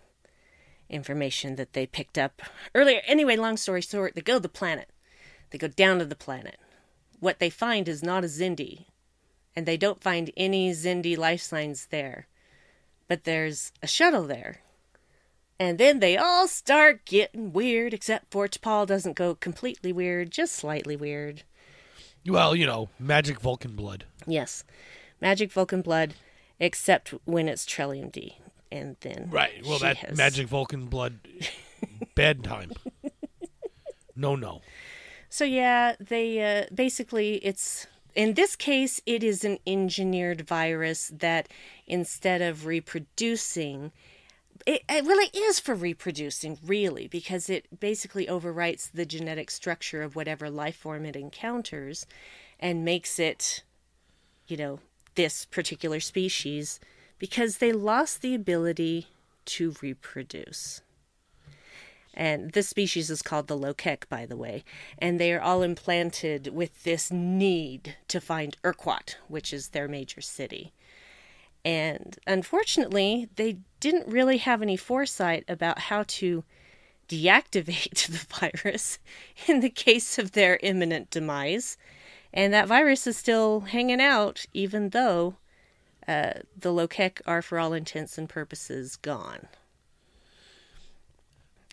[0.89, 2.43] information that they picked up
[2.75, 3.01] earlier.
[3.07, 4.91] Anyway, long story short, they go to the planet.
[5.51, 6.59] They go down to the planet.
[7.21, 8.87] What they find is not a Xindi,
[9.57, 12.27] and they don't find any Xindi life signs there.
[13.09, 14.61] But there's a shuttle there.
[15.61, 20.55] And then they all start getting weird, except for T'Pol doesn't go completely weird, just
[20.55, 21.43] slightly weird.
[22.29, 24.05] Well, you know, magic Vulcan blood.
[24.27, 24.65] Yes.
[25.21, 26.15] Magic Vulcan blood,
[26.61, 28.37] except when it's Trellium D.
[28.71, 29.29] And then.
[29.31, 29.65] Right.
[29.67, 31.19] Well, that has- magic Vulcan blood,
[32.15, 32.73] bad time.
[34.15, 34.61] No, no.
[35.31, 37.87] So, yeah, they uh, basically, it's.
[38.15, 41.49] In this case, it is an engineered virus that
[41.87, 43.93] instead of reproducing,
[44.67, 50.17] it, it it is for reproducing, really, because it basically overwrites the genetic structure of
[50.17, 52.07] whatever life form it encounters
[52.61, 53.63] and makes it,
[54.47, 54.81] you know,
[55.15, 56.81] this particular species
[57.19, 59.09] because they lost the ability
[59.45, 60.83] to reproduce.
[62.15, 64.65] And this species is called the Loque'eque, by the way.
[64.99, 70.21] And they are all implanted with this need to find Urquat, which is their major
[70.21, 70.73] city.
[71.65, 76.45] And unfortunately, they didn't really have any foresight about how to
[77.09, 78.99] deactivate the virus
[79.47, 81.77] in the case of their imminent demise.
[82.33, 85.37] And that virus is still hanging out, even though
[86.07, 89.49] uh, the Loque'eque are, for all intents and purposes, gone.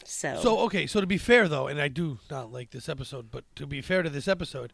[0.06, 3.32] So, So okay, so to be fair though, and I do not like this episode,
[3.32, 4.72] but to be fair to this episode,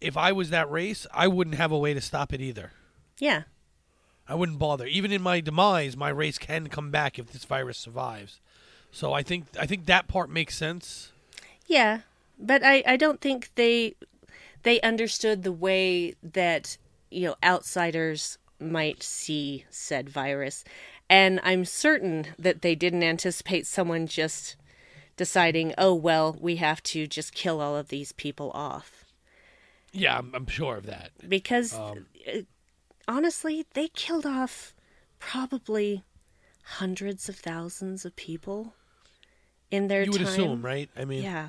[0.00, 2.72] if I was that race, I wouldn't have a way to stop it either.
[3.18, 3.42] yeah,
[4.30, 4.86] I wouldn't bother.
[4.86, 8.38] Even in my demise, my race can come back if this virus survives.
[8.92, 11.10] So I think I think that part makes sense.
[11.66, 12.02] Yeah,
[12.38, 13.96] but I, I don't think they
[14.62, 16.78] they understood the way that
[17.10, 20.62] you know outsiders might see said virus,
[21.08, 24.54] and I'm certain that they didn't anticipate someone just
[25.16, 29.04] deciding, oh well, we have to just kill all of these people off
[29.92, 31.10] Yeah, I'm, I'm sure of that.
[31.28, 31.94] because uh,
[33.10, 34.74] honestly, they killed off
[35.18, 36.04] probably
[36.62, 38.74] hundreds of thousands of people
[39.70, 40.28] in their You would time.
[40.30, 40.88] assume, right?
[40.96, 41.48] I mean, Yeah.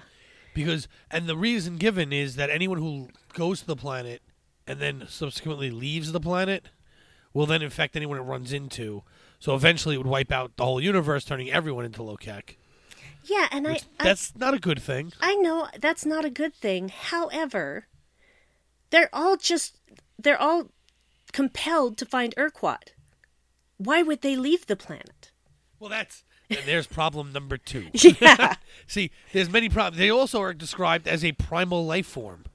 [0.54, 4.22] because and the reason given is that anyone who goes to the planet
[4.68, 6.66] and then subsequently leaves the planet
[7.34, 9.04] will then infect anyone it runs into.
[9.40, 12.56] So eventually, it would wipe out the whole universe, turning everyone into Loque'eque.
[13.24, 15.14] Yeah, and I, Which, I that's not a good thing.
[15.22, 16.90] I know that's not a good thing.
[16.90, 17.88] However,
[18.90, 19.78] they're all just
[20.20, 20.70] they're all
[21.32, 22.94] compelled to find Urquat.
[23.78, 25.32] Why would they leave the planet?
[25.80, 27.88] Well, that's and there's problem number two.
[27.94, 28.56] Yeah.
[28.88, 29.98] See, there's many problems.
[29.98, 32.46] They also are described as a primal life form.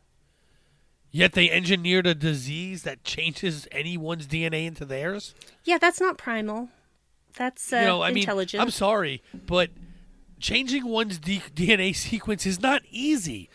[1.11, 5.35] Yet they engineered a disease that changes anyone's DNA into theirs.
[5.65, 6.69] yeah, that's not primal.
[7.37, 8.61] That's uh, you know, I intelligent.
[8.61, 9.71] mean, I'm sorry, but
[10.41, 13.49] changing one's D- DNA sequence is not easy,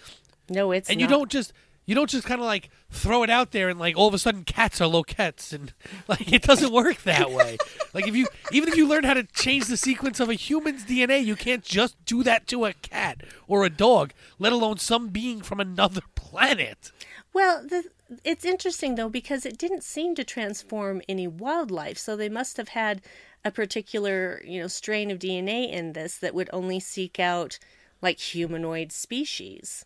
[0.49, 1.03] no, it's and not.
[1.03, 1.51] you don't just
[1.85, 4.19] you don't just kind of like throw it out there and like all of a
[4.19, 5.73] sudden cats are loquets and
[6.07, 7.57] like it doesn't work that way.
[7.93, 10.85] like if you even if you learn how to change the sequence of a human's
[10.85, 15.09] DNA, you can't just do that to a cat or a dog, let alone some
[15.09, 16.91] being from another planet.
[17.33, 17.85] Well, the,
[18.23, 22.69] it's interesting though because it didn't seem to transform any wildlife, so they must have
[22.69, 23.01] had
[23.43, 27.57] a particular, you know, strain of DNA in this that would only seek out
[28.01, 29.85] like humanoid species.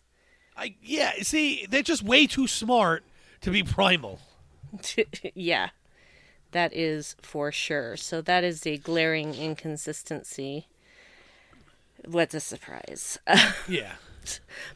[0.56, 1.12] I yeah.
[1.22, 3.04] See, they're just way too smart
[3.42, 4.20] to be primal.
[5.34, 5.70] yeah.
[6.52, 7.96] That is for sure.
[7.96, 10.68] So that is a glaring inconsistency.
[12.04, 13.18] What a surprise?
[13.68, 13.92] Yeah.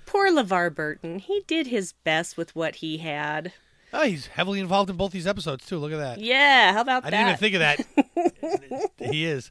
[0.07, 1.19] Poor LeVar Burton.
[1.19, 3.53] He did his best with what he had.
[3.93, 5.79] Oh, he's heavily involved in both these episodes too.
[5.79, 6.21] Look at that.
[6.21, 7.15] Yeah, how about I that?
[7.15, 8.91] I didn't even think of that.
[9.11, 9.51] he is.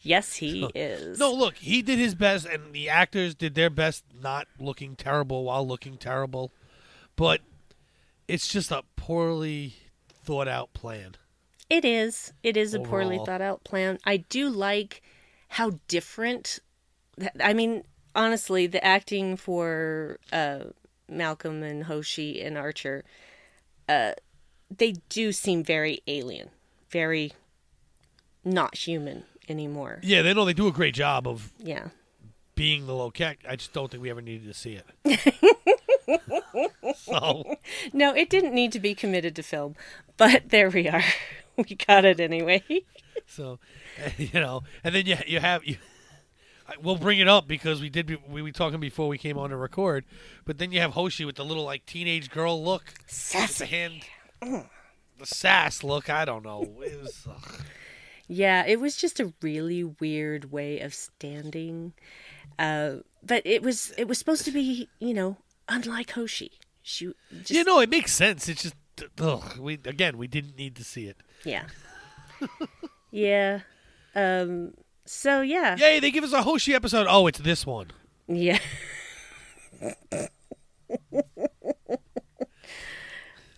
[0.00, 1.18] yes, he is.
[1.18, 5.44] No, look, he did his best, and the actors did their best, not looking terrible
[5.44, 6.52] while looking terrible.
[7.14, 7.40] But
[8.26, 9.74] it's just a poorly
[10.24, 11.16] thought out plan.
[11.70, 12.32] It is.
[12.42, 13.98] It is a poorly thought out plan.
[14.04, 15.02] I do like
[15.48, 16.60] how different.
[17.40, 20.64] I mean, honestly, the acting for uh,
[21.08, 23.04] Malcolm and Hoshi and Archer,
[23.88, 24.12] uh,
[24.76, 26.50] they do seem very alien,
[26.90, 27.32] very
[28.44, 30.00] not human anymore.
[30.02, 31.88] Yeah, they know they do a great job of Yeah.
[32.54, 33.38] being the low cat.
[33.48, 34.84] I just don't think we ever needed to see it.
[36.96, 37.56] so
[37.92, 39.74] No, it didn't need to be committed to film,
[40.16, 41.04] but there we are.
[41.56, 42.62] We got it anyway.
[43.26, 43.58] So,
[44.16, 45.76] you know, and then you you have you.
[46.82, 49.50] We'll bring it up because we did be, we were talking before we came on
[49.50, 50.04] to record,
[50.44, 53.64] but then you have Hoshi with the little like teenage girl look, with the Sassy.
[53.66, 54.02] hand,
[54.40, 56.10] the sass look.
[56.10, 56.62] I don't know.
[56.82, 57.26] It was.
[58.30, 61.94] Yeah, it was just a really weird way of standing.
[62.58, 66.52] Uh, but it was it was supposed to be, you know, unlike Hoshi.
[66.82, 68.46] She just you know it makes sense.
[68.46, 68.74] It's just
[69.18, 71.16] ugh, we again we didn't need to see it.
[71.42, 71.64] yeah.
[73.10, 73.60] yeah.
[74.14, 74.74] Um
[75.08, 75.76] so yeah.
[75.76, 76.00] Yay!
[76.00, 77.06] They give us a Hoshi episode.
[77.08, 77.88] Oh, it's this one.
[78.26, 78.58] Yeah.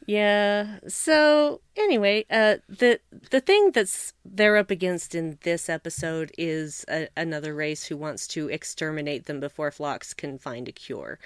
[0.06, 0.78] yeah.
[0.86, 7.08] So anyway, uh, the the thing that's they're up against in this episode is a,
[7.16, 11.18] another race who wants to exterminate them before Phlox can find a cure,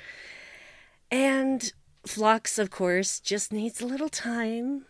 [1.11, 1.71] and
[2.07, 4.87] Phlox, of course, just needs a little time,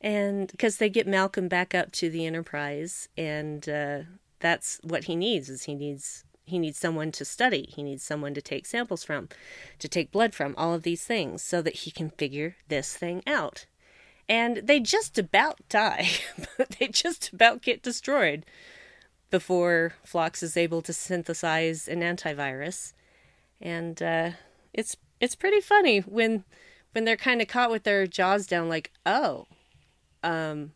[0.00, 4.02] and because they get Malcolm back up to the Enterprise, and uh,
[4.42, 7.68] that's what he needs is he needs he needs someone to study.
[7.72, 9.28] He needs someone to take samples from
[9.78, 13.22] to take blood from all of these things so that he can figure this thing
[13.26, 13.66] out.
[14.28, 16.08] And they just about die
[16.58, 18.44] but they just about get destroyed
[19.30, 22.92] before Phlox is able to synthesize an antivirus.
[23.60, 24.30] And uh,
[24.74, 26.44] it's it's pretty funny when
[26.92, 29.46] when they're kind of caught with their jaws down like oh
[30.22, 30.72] um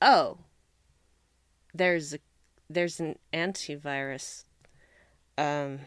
[0.00, 0.38] oh
[1.72, 2.18] there's a
[2.68, 4.44] there's an antivirus
[5.36, 5.80] um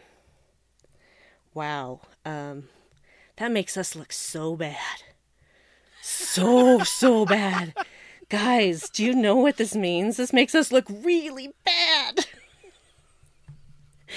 [1.54, 2.68] wow um
[3.36, 4.76] that makes us look so bad.
[6.02, 7.72] So so bad.
[8.28, 10.16] Guys do you know what this means?
[10.16, 12.26] This makes us look really bad.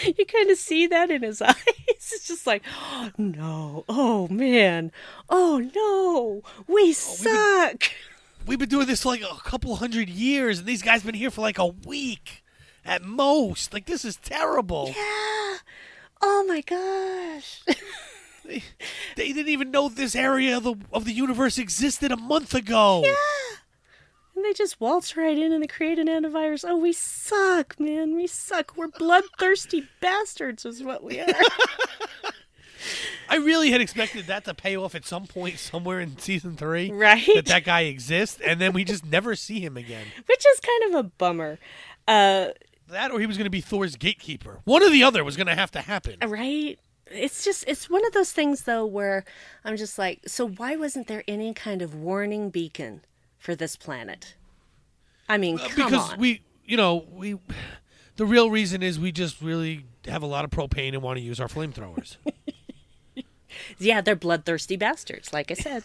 [0.05, 1.55] You kind of see that in his eyes.
[1.89, 3.83] It's just like oh, no.
[3.89, 4.93] Oh man.
[5.29, 6.49] Oh no.
[6.65, 7.91] We suck.
[8.45, 11.29] We've been doing this for like a couple hundred years, and these guys been here
[11.29, 12.41] for like a week
[12.85, 13.73] at most.
[13.73, 14.87] Like this is terrible.
[14.87, 15.57] yeah
[16.23, 17.63] oh my gosh
[18.43, 18.63] They,
[19.15, 23.03] they didn't even know this area of the of the universe existed a month ago.
[23.05, 23.13] Yeah.
[24.35, 26.65] And they just waltz right in and they create an antivirus.
[26.67, 28.15] Oh, we suck, man.
[28.15, 28.73] We suck.
[28.75, 31.27] We're bloodthirsty bastards, is what we are.
[33.29, 36.91] I really had expected that to pay off at some point somewhere in season three.
[36.91, 37.25] Right?
[37.35, 40.05] That that guy exists, and then we just never see him again.
[40.25, 41.59] Which is kind of a bummer.
[42.07, 42.47] Uh,
[42.91, 44.59] That, or he was going to be Thor's gatekeeper.
[44.65, 46.17] One or the other was going to have to happen.
[46.27, 46.77] right?
[47.07, 49.25] It's just, it's one of those things, though, where
[49.65, 53.01] I'm just like, so why wasn't there any kind of warning beacon
[53.37, 54.35] for this planet?
[55.27, 56.19] I mean, come Uh, because on.
[56.19, 57.37] we, you know, we.
[58.17, 61.21] The real reason is we just really have a lot of propane and want to
[61.23, 62.17] use our flamethrowers.
[63.77, 65.83] Yeah, they're bloodthirsty bastards, like I said.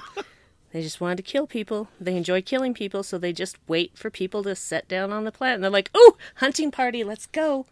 [0.72, 1.88] They just wanted to kill people.
[2.00, 5.32] They enjoy killing people, so they just wait for people to set down on the
[5.32, 5.56] planet.
[5.56, 7.66] And they're like, "Ooh, hunting party, let's go!"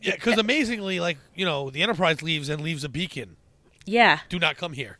[0.00, 3.36] yeah, because amazingly, like you know, the Enterprise leaves and leaves a beacon.
[3.84, 4.98] Yeah, Do not come here.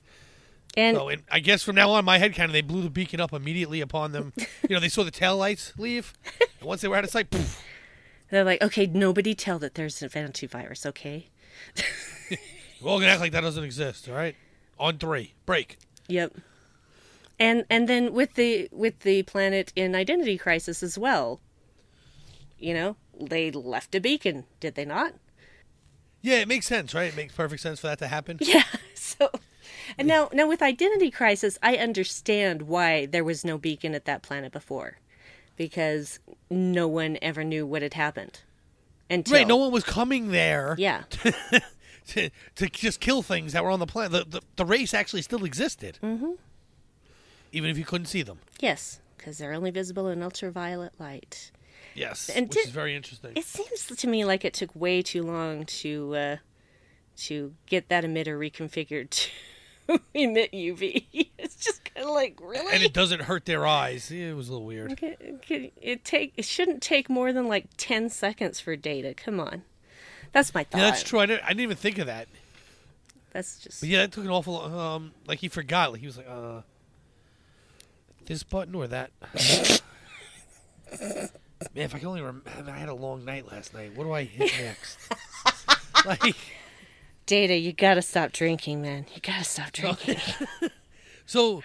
[0.76, 2.90] and So, and I guess from now on, my head kind of they blew the
[2.90, 4.32] beacon up immediately upon them.
[4.68, 6.12] you know, they saw the tail lights leave,
[6.60, 7.62] and once they were out of sight, poof,
[8.30, 11.28] they're like, "Okay, nobody tell that there's an antivirus, okay?"
[12.80, 14.08] we're all gonna act like that doesn't exist.
[14.08, 14.34] All right,
[14.78, 15.78] on three, break.
[16.08, 16.34] Yep.
[17.38, 21.40] And and then with the with the planet in Identity Crisis as well.
[22.58, 25.12] You know, they left a beacon, did they not?
[26.22, 27.12] Yeah, it makes sense, right?
[27.12, 28.38] It makes perfect sense for that to happen.
[28.42, 28.62] Yeah.
[28.94, 29.30] So,
[29.98, 34.22] and now, now with Identity Crisis, I understand why there was no beacon at that
[34.22, 34.98] planet before,
[35.56, 36.18] because
[36.50, 38.40] no one ever knew what had happened.
[39.08, 41.02] Until Right, no one was coming there Yeah.
[42.08, 44.30] to, to just kill things that were on the planet.
[44.30, 45.98] The, the, the race actually still existed.
[46.02, 46.32] Mm-hmm.
[47.56, 48.40] Even if you couldn't see them.
[48.60, 51.50] Yes, because they're only visible in ultraviolet light.
[51.94, 52.28] Yes.
[52.28, 53.32] And which did- is very interesting.
[53.34, 56.36] It seems to me like it took way too long to uh,
[57.18, 61.06] to get that emitter reconfigured to emit UV.
[61.38, 62.74] It's just kind of like really.
[62.74, 64.10] and it doesn't hurt their eyes.
[64.10, 64.92] Yeah, it was a little weird.
[64.92, 69.14] Okay, okay, it take it shouldn't take more than like ten seconds for data.
[69.14, 69.62] Come on,
[70.32, 70.78] that's my thought.
[70.78, 71.20] Yeah, that's true.
[71.20, 72.26] I didn't, I didn't even think of that.
[73.32, 74.60] That's just But yeah, it took an awful.
[74.60, 75.92] Um, like he forgot.
[75.92, 76.62] Like he was like, uh,
[78.26, 79.10] this button or that.
[81.74, 83.96] Man, if I can only remember, I had a long night last night.
[83.96, 84.98] What do I hit next?
[86.06, 86.36] like,
[87.26, 87.56] data.
[87.56, 89.06] You gotta stop drinking, man.
[89.14, 90.16] You gotta stop oh, drinking.
[91.26, 91.62] so,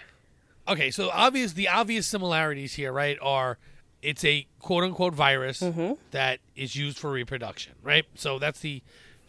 [0.68, 1.53] okay, so obvious.
[1.53, 3.57] The obvious similarities here, right, are
[4.01, 5.93] it's a quote unquote virus mm-hmm.
[6.12, 8.05] that is used for reproduction, right?
[8.16, 8.82] So that's the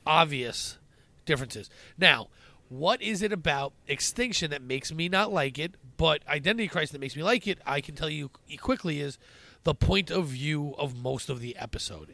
[0.07, 0.79] obvious
[1.27, 1.71] differences.
[1.99, 2.29] Now,
[2.69, 7.01] what is it about extinction that makes me not like it, but identity crisis that
[7.01, 7.61] makes me like it?
[7.65, 8.29] I can tell you
[8.61, 9.19] quickly is
[9.63, 12.13] the point of view of most of the episode.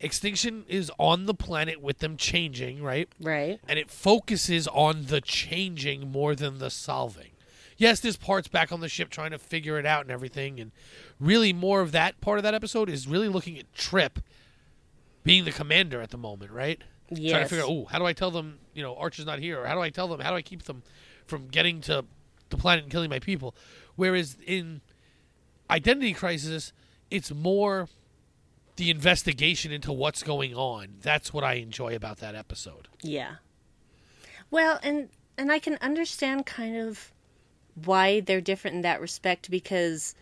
[0.00, 3.08] Extinction is on the planet with them changing, right?
[3.20, 3.60] right?
[3.68, 7.30] and it focuses on the changing more than the solving.
[7.76, 10.72] Yes, there's parts back on the ship trying to figure it out and everything, and
[11.20, 14.18] really more of that part of that episode is really looking at Trip
[15.22, 16.82] being the commander at the moment, right?
[17.30, 19.62] Trying to figure out, oh, how do I tell them, you know, Archer's not here,
[19.62, 20.82] or how do I tell them, how do I keep them
[21.26, 22.04] from getting to
[22.54, 23.54] the planet and killing my people?
[23.96, 24.80] Whereas in
[25.70, 26.72] Identity Crisis,
[27.10, 27.88] it's more
[28.76, 30.94] the investigation into what's going on.
[31.00, 32.88] That's what I enjoy about that episode.
[33.02, 33.36] Yeah.
[34.50, 37.12] Well, and and I can understand kind of
[37.84, 40.14] why they're different in that respect because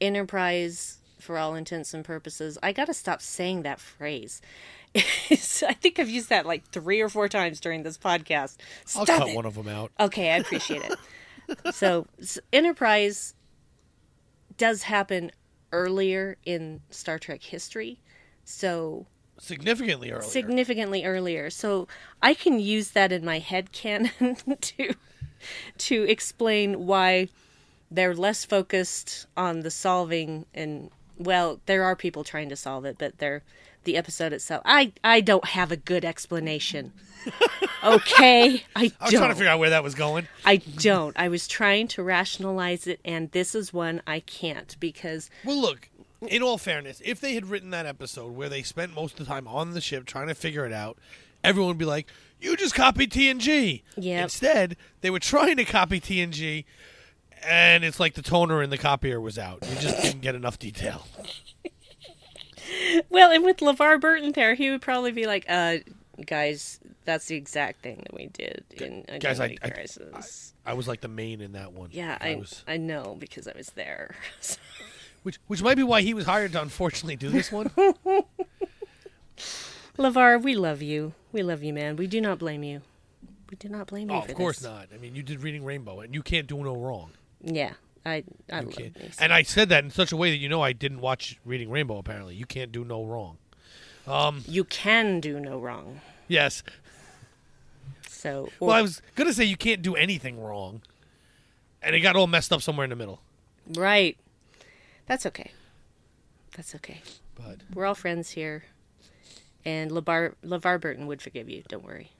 [0.00, 4.40] Enterprise, for all intents and purposes, I got to stop saying that phrase.
[4.96, 8.56] I think I've used that like three or four times during this podcast.
[8.96, 9.36] I'll cut it.
[9.36, 9.92] one of them out.
[9.98, 10.92] Okay, I appreciate it.
[11.72, 12.06] so,
[12.52, 13.34] Enterprise
[14.56, 15.30] does happen
[15.72, 18.00] earlier in Star Trek history.
[18.44, 19.06] So,
[19.38, 20.28] Significantly earlier.
[20.28, 21.48] significantly earlier.
[21.48, 21.86] So
[22.20, 24.10] I can use that in my head canon
[24.60, 24.94] to
[25.78, 27.28] to explain why
[27.88, 32.96] they're less focused on the solving and well, there are people trying to solve it,
[32.98, 33.42] but they're
[33.88, 34.60] the episode itself.
[34.66, 36.92] I I don't have a good explanation.
[37.82, 40.28] Okay, I I was trying to figure out where that was going.
[40.44, 41.18] I don't.
[41.18, 45.88] I was trying to rationalize it, and this is one I can't because Well, look,
[46.20, 49.32] in all fairness, if they had written that episode where they spent most of the
[49.32, 50.98] time on the ship trying to figure it out,
[51.42, 52.08] everyone would be like,
[52.42, 54.22] "You just copied TNG." Yep.
[54.22, 56.66] Instead, they were trying to copy TNG,
[57.42, 59.66] and it's like the toner in the copier was out.
[59.66, 61.06] You just didn't get enough detail.
[63.10, 65.78] Well, and with LeVar Burton there, he would probably be like, uh,
[66.26, 70.54] guys, that's the exact thing that we did in Guys, I- Identity I- Crisis.
[70.66, 71.88] I was like the main in that one.
[71.92, 74.14] yeah, I I, was, I know because I was there.
[75.22, 77.70] which which might be why he was hired to unfortunately do this one.
[79.98, 81.14] LeVar, we love you.
[81.32, 81.96] We love you, man.
[81.96, 82.82] We do not blame you.
[83.50, 84.68] We do not blame you oh, of course this.
[84.68, 84.88] not.
[84.94, 87.12] I mean, you did Reading Rainbow, and you can't do no wrong.
[87.42, 87.72] Yeah,
[88.06, 88.94] I, I love can't.
[88.94, 89.16] these.
[89.20, 91.70] And I said that in such a way that you know I didn't watch Reading
[91.70, 91.98] Rainbow.
[91.98, 93.38] Apparently, you can't do no wrong.
[94.06, 96.00] Um, you can do no wrong.
[96.28, 96.62] Yes.
[98.08, 100.82] So, Well, I was gonna say you can't do anything wrong,
[101.82, 103.20] and it got all messed up somewhere in the middle.
[103.74, 104.16] right.
[105.06, 105.52] That's okay.
[106.56, 107.00] That's okay.
[107.34, 108.64] But We're all friends here.
[109.64, 111.62] And LeVar, LeVar Burton would forgive you.
[111.68, 112.10] Don't worry.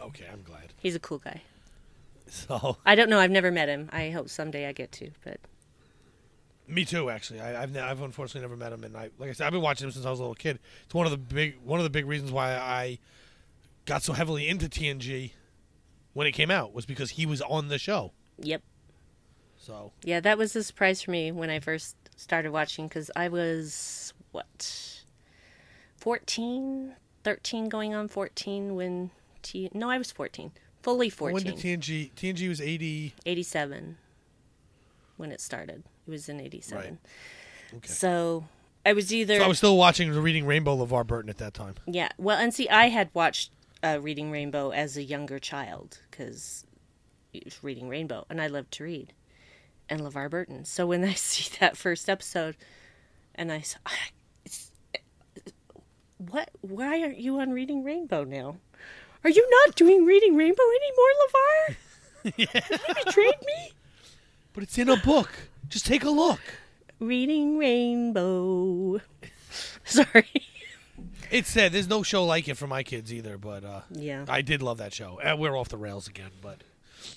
[0.00, 0.72] okay, I'm glad.
[0.78, 1.42] He's a cool guy.
[2.48, 3.18] So I don't know.
[3.18, 3.90] I've never met him.
[3.92, 5.10] I hope someday I get to.
[5.24, 5.40] But
[6.68, 7.10] me too.
[7.10, 9.52] Actually, I, I've ne- I've unfortunately never met him, and I like I said I've
[9.52, 10.60] been watching him since I was a little kid.
[10.84, 12.98] It's one of the big one of the big reasons why I
[13.84, 15.32] got so heavily into TNG
[16.12, 18.12] when it came out was because he was on the show.
[18.38, 18.62] yep.
[19.58, 23.28] So Yeah, that was a surprise for me when I first started watching because I
[23.28, 25.02] was, what,
[25.96, 29.10] 14, 13 going on 14 when
[29.42, 29.68] T.
[29.74, 30.52] No, I was 14.
[30.82, 31.34] Fully 14.
[31.34, 32.10] when did TNG?
[32.14, 33.14] TNG was eighty.
[33.26, 33.98] 87
[35.16, 35.82] when it started.
[36.06, 36.82] It was in 87.
[36.84, 36.96] Right.
[37.76, 37.88] Okay.
[37.88, 38.46] So
[38.86, 39.38] I was either.
[39.38, 41.74] So I was still watching the Reading Rainbow LeVar Burton at that time.
[41.86, 43.50] Yeah, well, and see, I had watched
[43.82, 46.64] uh, Reading Rainbow as a younger child because
[47.32, 49.12] it was Reading Rainbow, and I loved to read,
[49.88, 50.64] and LeVar Burton.
[50.64, 52.56] So when I see that first episode,
[53.34, 53.92] and I, s- I-
[54.46, 54.72] it's,
[56.16, 56.50] what?
[56.62, 58.56] Why aren't you on Reading Rainbow now?
[59.24, 61.76] Are you not doing Reading Rainbow anymore, LeVar?
[62.36, 62.46] You
[63.04, 63.72] betrayed me.
[64.52, 65.30] But it's in a book.
[65.68, 66.40] Just take a look.
[66.98, 69.00] reading Rainbow.
[69.84, 70.28] Sorry.
[71.30, 71.72] It's sad.
[71.72, 74.24] There's no show like it for my kids either, but uh, Yeah.
[74.28, 75.18] I did love that show.
[75.20, 76.62] Uh, we're off the rails again, but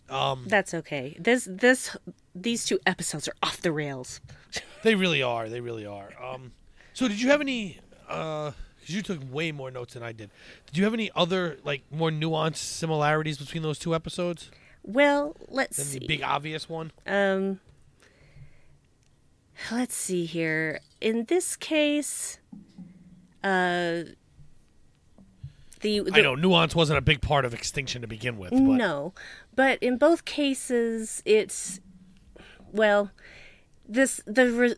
[0.09, 1.17] um, That's okay.
[1.19, 1.97] This this
[2.33, 4.21] these two episodes are off the rails.
[4.83, 5.49] they really are.
[5.49, 6.11] They really are.
[6.23, 6.53] Um,
[6.93, 7.79] so did you have any?
[8.83, 10.29] Because you took way more notes than I did.
[10.65, 14.51] Did you have any other like more nuanced similarities between those two episodes
[14.83, 15.99] Well, let's than see.
[15.99, 16.91] the big obvious one?
[17.07, 17.61] Um,
[19.71, 20.81] let's see here.
[20.99, 22.39] In this case,
[23.43, 24.03] uh,
[25.79, 28.51] the, the I know nuance wasn't a big part of Extinction to begin with.
[28.51, 29.13] But no,
[29.55, 31.79] but in both cases, it's
[32.71, 33.11] well,
[33.87, 34.75] this the re,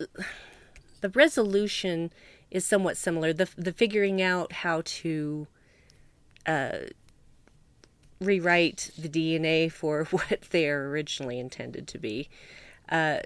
[1.01, 2.11] the resolution
[2.55, 3.33] is somewhat similar.
[3.33, 5.47] The the figuring out how to
[6.45, 6.77] uh,
[8.21, 12.29] rewrite the DNA for what they are originally intended to be.
[12.87, 13.19] Uh,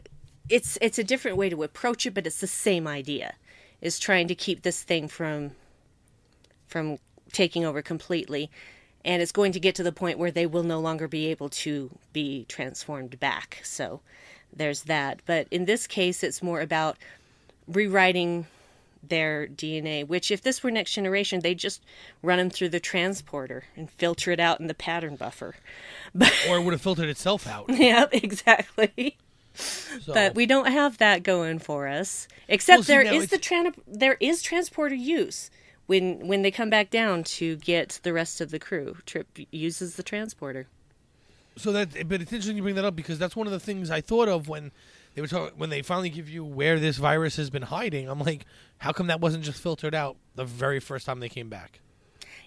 [0.49, 3.35] it's it's a different way to approach it, but it's the same idea.
[3.81, 5.51] Is trying to keep this thing from
[6.67, 6.97] from
[7.31, 8.49] taking over completely,
[9.05, 11.49] and it's going to get to the point where they will no longer be able
[11.49, 13.61] to be transformed back.
[13.63, 14.01] So
[14.51, 15.21] there's that.
[15.27, 16.97] But in this case, it's more about
[17.67, 18.47] rewriting
[19.01, 21.83] their DNA, which if this were next generation, they'd just
[22.21, 25.55] run them through the transporter and filter it out in the pattern buffer.
[26.13, 27.65] But or it would have filtered itself out.
[27.69, 29.17] yeah, exactly.
[29.53, 30.13] So.
[30.13, 32.27] But we don't have that going for us.
[32.47, 35.49] Except Well, see, there now the tran- there is transporter use
[35.87, 38.97] when when they come back down to get the rest of the crew.
[39.05, 40.67] Trip uses the transporter.
[41.57, 43.91] So that, but it's interesting you bring that up because that's one of the things
[43.91, 44.71] I thought of when
[45.15, 48.09] they were talking when they finally give you where this virus has been hiding.
[48.09, 48.45] I'm like,
[48.79, 51.79] how come that wasn't just filtered out the very first time they came back?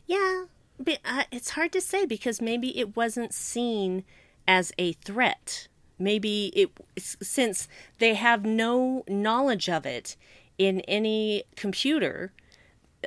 [0.06, 0.44] Yeah,
[0.78, 4.04] but uh, it's hard to say because maybe it wasn't seen
[4.46, 5.68] as a threat.
[5.98, 10.16] Maybe it since they have no knowledge of it
[10.58, 12.32] in any computer,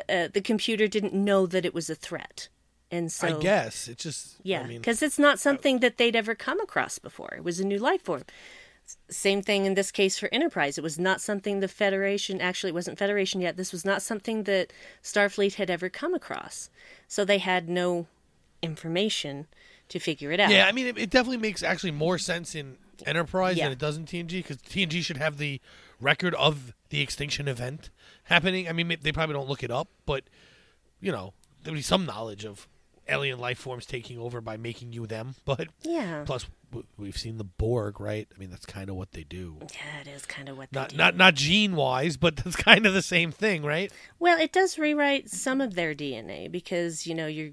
[0.10, 2.48] uh, the computer didn't know that it was a threat,
[2.92, 6.16] and so I guess it's just Yeah, I mean, because it's not something that they'd
[6.16, 7.34] ever come across before.
[7.36, 8.24] It was a new life form.
[9.10, 10.78] Same thing in this case for Enterprise.
[10.78, 13.58] It was not something the Federation, actually, it wasn't Federation yet.
[13.58, 14.72] This was not something that
[15.04, 16.70] Starfleet had ever come across.
[17.08, 18.08] So they had no
[18.62, 19.48] information
[19.90, 20.50] to figure it out.
[20.52, 20.68] yeah.
[20.68, 23.66] I mean, it, it definitely makes actually more sense in Enterprise Yeah.
[23.66, 25.62] than it does in TNG because TNG should have the
[26.00, 27.90] record of the extinction event
[28.26, 28.68] happening.
[28.68, 30.24] I mean, they probably don't look it up, but
[31.02, 31.34] you know,
[31.64, 32.68] there'd be some knowledge of
[33.08, 35.36] alien life forms taking over by making you them.
[35.46, 36.24] But Yeah.
[36.26, 36.48] plus,
[36.98, 38.28] we've seen the Borg, right?
[38.34, 39.58] I mean, that's kind of what they do.
[39.62, 40.98] Yeah, it is kind of what they Not do.
[40.98, 43.92] not not gene wise, but that's kind of the same thing, right?
[44.20, 47.52] Well, it does rewrite some of their DNA because you know you're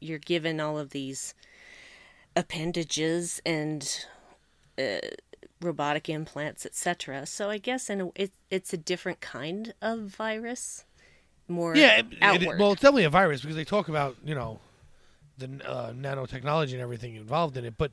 [0.00, 1.34] you're given all of these
[2.36, 4.06] appendages and
[4.78, 4.98] uh,
[5.60, 7.26] robotic implants, etc.
[7.26, 10.84] So I guess in a, it, it's a different kind of virus,
[11.48, 12.06] more Yeah, it,
[12.42, 14.60] it- well, it's definitely a virus because they talk about you know
[15.38, 17.92] the uh, nanotechnology and everything involved in it, but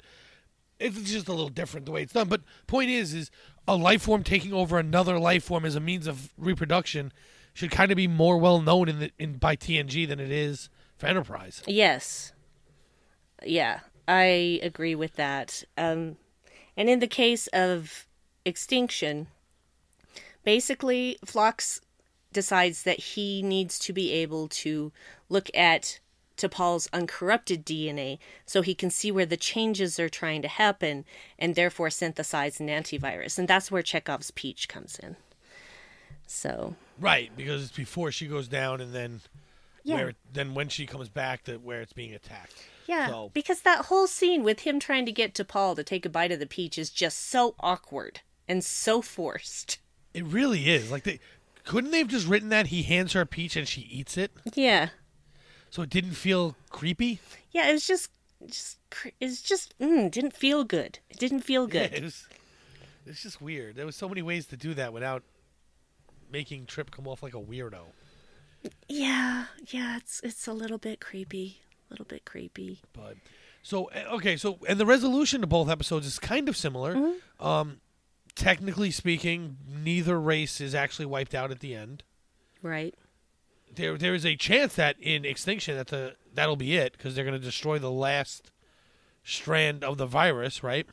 [0.80, 2.30] it's just a little different the way it's done.
[2.30, 3.32] But point is, is
[3.68, 7.12] a life form taking over another life form as a means of reproduction
[7.54, 10.70] should kind of be more well known in the in by TNG than it is
[10.98, 11.62] for Enterprise.
[11.68, 12.34] Yes.
[13.46, 15.64] Yeah, I agree with that.
[15.78, 16.18] Um,
[16.76, 18.08] and in the case of
[18.46, 19.28] extinction,
[20.44, 21.82] basically, Phlox
[22.32, 24.92] decides that he needs to be able to
[25.30, 26.00] look at
[26.40, 31.06] T'Pol's uncorrupted DNA so he can see where the changes are trying to happen
[31.38, 33.38] and therefore synthesize an antivirus.
[33.38, 35.16] And that's where Chekhov's peach comes in.
[36.28, 39.22] So, Right, because it's before she goes down, and then
[39.84, 39.96] Yeah.
[39.96, 42.54] where then when she comes back, that where it's being attacked.
[42.88, 46.10] Yeah, So- because that whole scene with him trying to get T'Pol to take a
[46.10, 49.78] bite of the peach is just so awkward and so forced.
[50.14, 50.92] It really is.
[50.92, 51.20] Like they
[51.64, 54.32] couldn't they have just written that he hands her a peach and she eats it,
[54.56, 54.90] Yeah,
[55.70, 57.20] so it didn't feel creepy.
[57.52, 58.12] yeah, it was just,
[58.48, 58.78] just,
[59.20, 61.00] it's just, mm, didn't feel good.
[61.10, 61.94] It didn't feel Yeah, good.
[61.98, 62.28] it was.
[63.06, 63.76] It's just weird.
[63.76, 65.24] There was so many ways to do that without
[66.32, 67.80] making Trip come off like a weirdo.
[68.88, 72.82] Yeah, yeah, it's it's a little bit creepy, a little bit creepy.
[72.94, 73.16] But
[73.64, 76.94] so uh, okay, so and the resolution to both episodes is kind of similar.
[76.96, 77.46] Mm-hmm.
[77.46, 77.78] Um,
[78.36, 82.04] technically speaking, neither race is actually wiped out at the end.
[82.62, 82.94] Right?
[83.74, 87.26] There, there is a chance that in extinction that the that'll be it because they're
[87.26, 88.52] going to destroy the last
[89.24, 90.88] strand of the virus, right?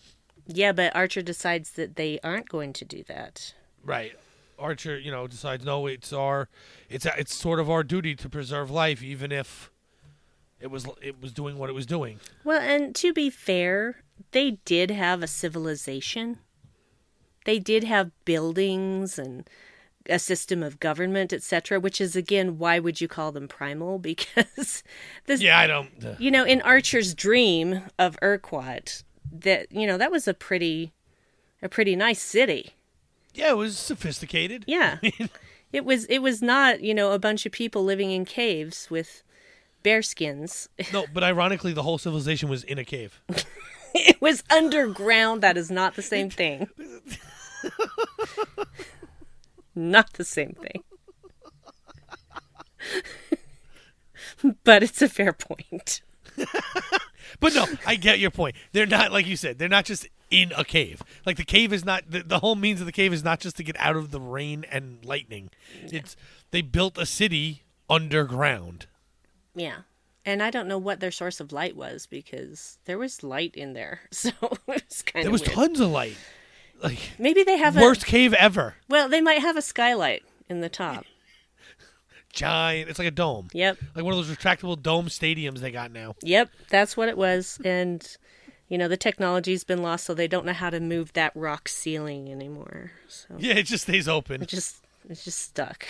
[0.46, 3.54] Yeah, but Archer decides that they aren't going to do that.
[3.84, 4.12] Right.
[4.58, 6.48] Archer, you know, decides no, it's our,
[6.88, 9.70] it's it's sort of our duty to preserve life, even if
[10.60, 12.20] it was it was doing what it was doing.
[12.44, 16.38] Well, and to be fair, they did have a civilization
[17.46, 19.48] they did have buildings and
[20.08, 23.98] a system of government, etc., which is again why would you call them primal?
[24.06, 24.82] Because
[25.26, 26.04] this Yeah, I don't.
[26.04, 29.02] Uh, you know, in Archer's dream of Urquat,
[29.32, 30.92] that you know, that was a pretty
[31.62, 32.74] a pretty nice city.
[33.34, 34.64] yeah, it was sophisticated.
[34.66, 34.98] Yeah.
[35.72, 39.22] it was it was not, you know, a bunch of people living in caves with
[39.82, 40.68] bear skins.
[40.92, 43.20] No, but ironically, the whole civilization was in a cave.
[43.94, 45.42] it was underground.
[45.42, 46.68] That is not the same thing.
[49.76, 50.82] Not the same thing.
[54.64, 56.02] but it's a fair point.
[57.40, 58.54] But no, I get your point.
[58.72, 59.58] They're not like you said.
[59.58, 61.02] They're not just in a cave.
[61.26, 63.56] Like the cave is not the, the whole means of the cave is not just
[63.56, 65.50] to get out of the rain and lightning.
[65.82, 66.16] It's
[66.52, 68.86] they built a city underground.
[69.56, 69.78] Yeah.
[70.24, 73.72] And I don't know what their source of light was because there was light in
[73.74, 74.00] there.
[74.12, 75.52] So it was kind There of There was weird.
[75.52, 76.16] tons of light.
[76.82, 78.74] Like Maybe they have a worst a cave ever.
[78.88, 81.04] well, they might have a skylight in the top.
[82.32, 82.90] Giant.
[82.90, 83.48] It's like a dome.
[83.54, 83.78] Yep.
[83.94, 86.14] Like one of those retractable dome stadiums they got now.
[86.22, 87.58] Yep, that's what it was.
[87.64, 88.06] And
[88.68, 91.68] you know, the technology's been lost so they don't know how to move that rock
[91.68, 92.92] ceiling anymore.
[93.08, 94.42] So Yeah, it just stays open.
[94.42, 94.76] it just
[95.08, 95.86] it's just stuck.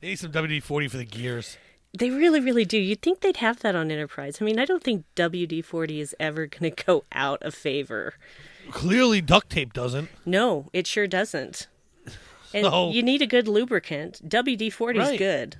[0.00, 1.56] They need some WD forty for the gears.
[1.96, 2.76] They really, really do.
[2.78, 4.38] You'd think they'd have that on Enterprise.
[4.40, 8.14] I mean, I don't think WD 40 is ever going to go out of favor.
[8.70, 10.08] Clearly, duct tape doesn't.
[10.26, 11.68] No, it sure doesn't.
[12.52, 14.28] And So- you need a good lubricant.
[14.28, 15.18] WD 40 is Right.
[15.18, 15.56] good.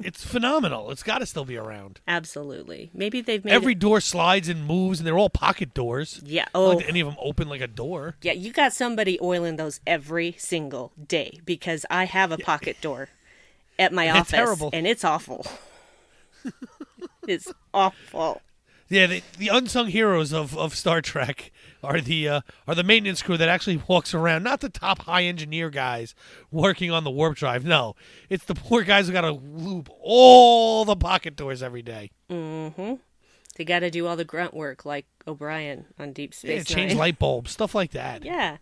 [0.00, 0.90] It's phenomenal.
[0.90, 2.00] It's got to still be around.
[2.08, 2.90] Absolutely.
[2.92, 6.20] Maybe they've made Every it- door slides and moves, and they're all pocket doors.
[6.24, 6.46] Yeah.
[6.54, 8.16] Oh, like any of them open like a door.
[8.20, 8.32] yeah.
[8.32, 13.08] You got somebody oiling those every single day because I have a pocket door
[13.78, 14.70] at my office, terrible.
[14.72, 15.46] and it's awful.
[17.28, 18.40] it's awful.
[18.88, 21.50] Yeah, the, the unsung heroes of, of Star Trek
[21.82, 24.42] are the uh, are the maintenance crew that actually walks around.
[24.42, 26.14] Not the top high engineer guys
[26.50, 27.64] working on the warp drive.
[27.64, 27.96] No,
[28.28, 32.10] it's the poor guys who got to loop all the pocket doors every day.
[32.30, 32.94] Mm-hmm.
[33.56, 36.90] They got to do all the grunt work, like O'Brien on Deep Yeah, Space change
[36.90, 36.98] Nine.
[36.98, 38.22] light bulbs, stuff like that.
[38.24, 38.58] Yeah.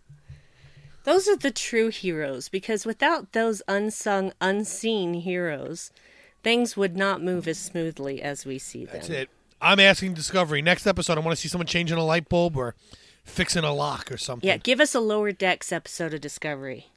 [1.03, 5.91] Those are the true heroes because without those unsung, unseen heroes,
[6.43, 8.95] things would not move as smoothly as we see them.
[8.95, 9.29] That's it.
[9.61, 11.17] I'm asking Discovery next episode.
[11.17, 12.75] I want to see someone changing a light bulb or
[13.23, 14.47] fixing a lock or something.
[14.47, 16.87] Yeah, give us a lower decks episode of Discovery.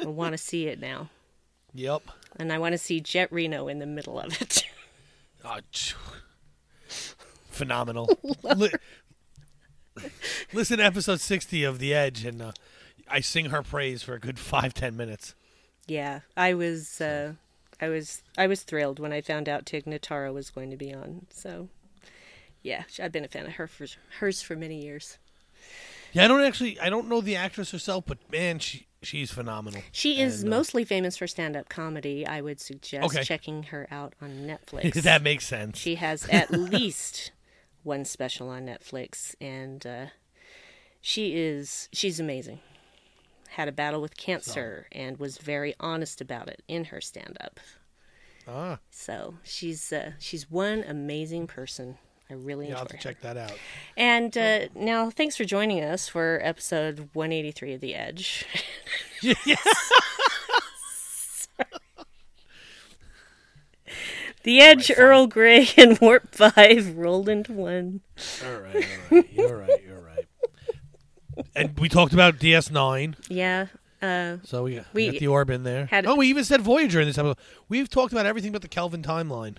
[0.00, 1.10] I want to see it now.
[1.74, 2.02] Yep.
[2.36, 4.64] And I want to see Jet Reno in the middle of it.
[5.44, 5.58] Oh,
[7.50, 8.08] phenomenal.
[8.42, 8.70] Li-
[10.52, 12.52] Listen to episode 60 of The Edge, and uh,
[13.08, 15.34] I sing her praise for a good five, ten minutes.
[15.86, 17.32] yeah, I was uh
[17.80, 20.92] I was I was thrilled when I found out Tig Notaro was going to be
[20.94, 21.26] on.
[21.30, 21.68] So,
[22.62, 23.86] yeah, I've been a fan of her for
[24.20, 25.18] hers for many years.
[26.12, 29.82] Yeah, I don't actually, I don't know the actress herself, but man, she she's phenomenal.
[29.92, 32.26] She is And, uh, mostly famous for stand-up comedy.
[32.26, 33.22] I would suggest Okay.
[33.22, 34.92] checking her out on Netflix.
[34.94, 35.78] Does that makes sense.
[35.78, 37.32] she has at least
[37.86, 40.06] one special on Netflix, and uh,
[41.00, 42.60] she is she's amazing.
[43.50, 47.58] Had a battle with cancer and was very honest about it in her stand-up.
[48.46, 51.96] ah, So she's uh, she's one amazing person.
[52.28, 53.02] I really yeah, I'll have to her.
[53.02, 53.52] check that out.
[53.96, 58.44] And uh, now, thanks for joining us for episode 183 of The Edge.
[64.46, 68.00] The Edge, Earl Grey, and Warp 5 rolled into one.
[68.44, 68.74] All right,
[69.10, 69.32] all right.
[69.32, 71.44] You're right, you're right.
[71.56, 73.66] And we talked about DS9, Yeah.
[74.00, 75.86] Uh, so we, got- We we got the orb in there.
[75.86, 77.38] had- oh, we even said Voyager in this episode.
[77.68, 79.56] We've talked about everything but the Kelvin timeline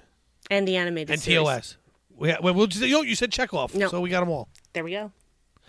[0.49, 1.43] and the animated and series.
[1.45, 1.77] TOS.
[2.15, 3.89] We, well, we'll just, oh, you said Chekhov, No.
[3.89, 4.47] so we got them all.
[4.73, 5.11] There we go.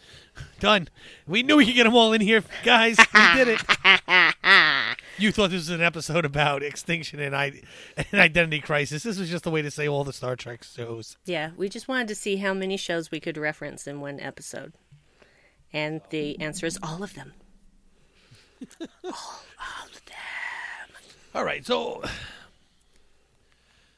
[0.60, 0.88] Done.
[1.26, 2.96] We knew we could get them all in here, guys.
[3.12, 3.62] We did it.
[5.18, 7.60] you thought this was an episode about extinction and, I,
[7.96, 9.02] and identity crisis.
[9.02, 11.16] This was just a way to say all the Star Trek shows.
[11.24, 14.72] Yeah, we just wanted to see how many shows we could reference in one episode.
[15.72, 17.34] And the answer is all of them.
[18.80, 21.02] All, all of them.
[21.34, 22.02] All right, so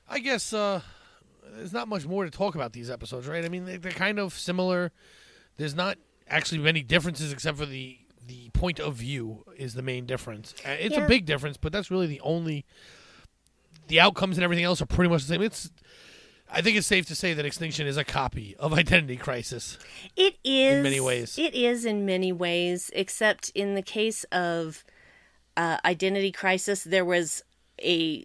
[0.09, 0.81] I guess uh,
[1.55, 3.45] there's not much more to talk about these episodes, right?
[3.45, 4.91] I mean, they, they're kind of similar.
[5.57, 5.99] There's not
[6.29, 7.99] actually many differences except for the
[8.31, 10.55] the point of view is the main difference.
[10.65, 11.05] Uh, It's Yeah.
[11.05, 12.65] a big difference, but that's really the only.
[13.89, 15.43] The outcomes and everything else are pretty much the same.
[15.43, 15.71] It's.
[16.53, 19.79] I think it's safe to say that Extinction is a copy of Identity Crisis.
[20.17, 21.37] It is in many ways.
[21.39, 24.85] It is in many ways, except in the case of
[25.57, 27.43] uh, Identity Crisis, there was
[27.83, 28.25] a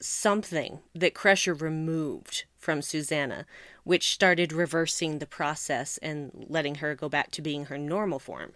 [0.00, 3.46] something that Crusher removed from Susanna,
[3.84, 8.52] which started reversing the process and letting her go back to being her normal form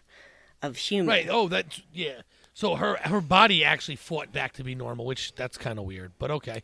[0.61, 1.09] of human.
[1.09, 1.29] Right.
[1.31, 2.21] Oh, that's yeah.
[2.53, 6.13] So her her body actually fought back to be normal, which that's kind of weird,
[6.19, 6.63] but okay.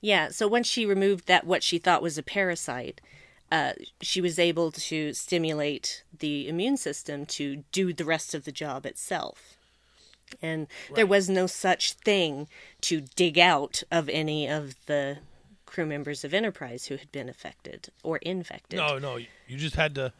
[0.00, 3.00] Yeah, so once she removed that what she thought was a parasite,
[3.50, 8.52] uh, she was able to stimulate the immune system to do the rest of the
[8.52, 9.56] job itself.
[10.40, 12.46] And there was no such thing
[12.82, 15.18] to dig out of any of the
[15.74, 18.78] crew members of Enterprise who had been affected or infected.
[18.78, 20.12] No, no, you just had to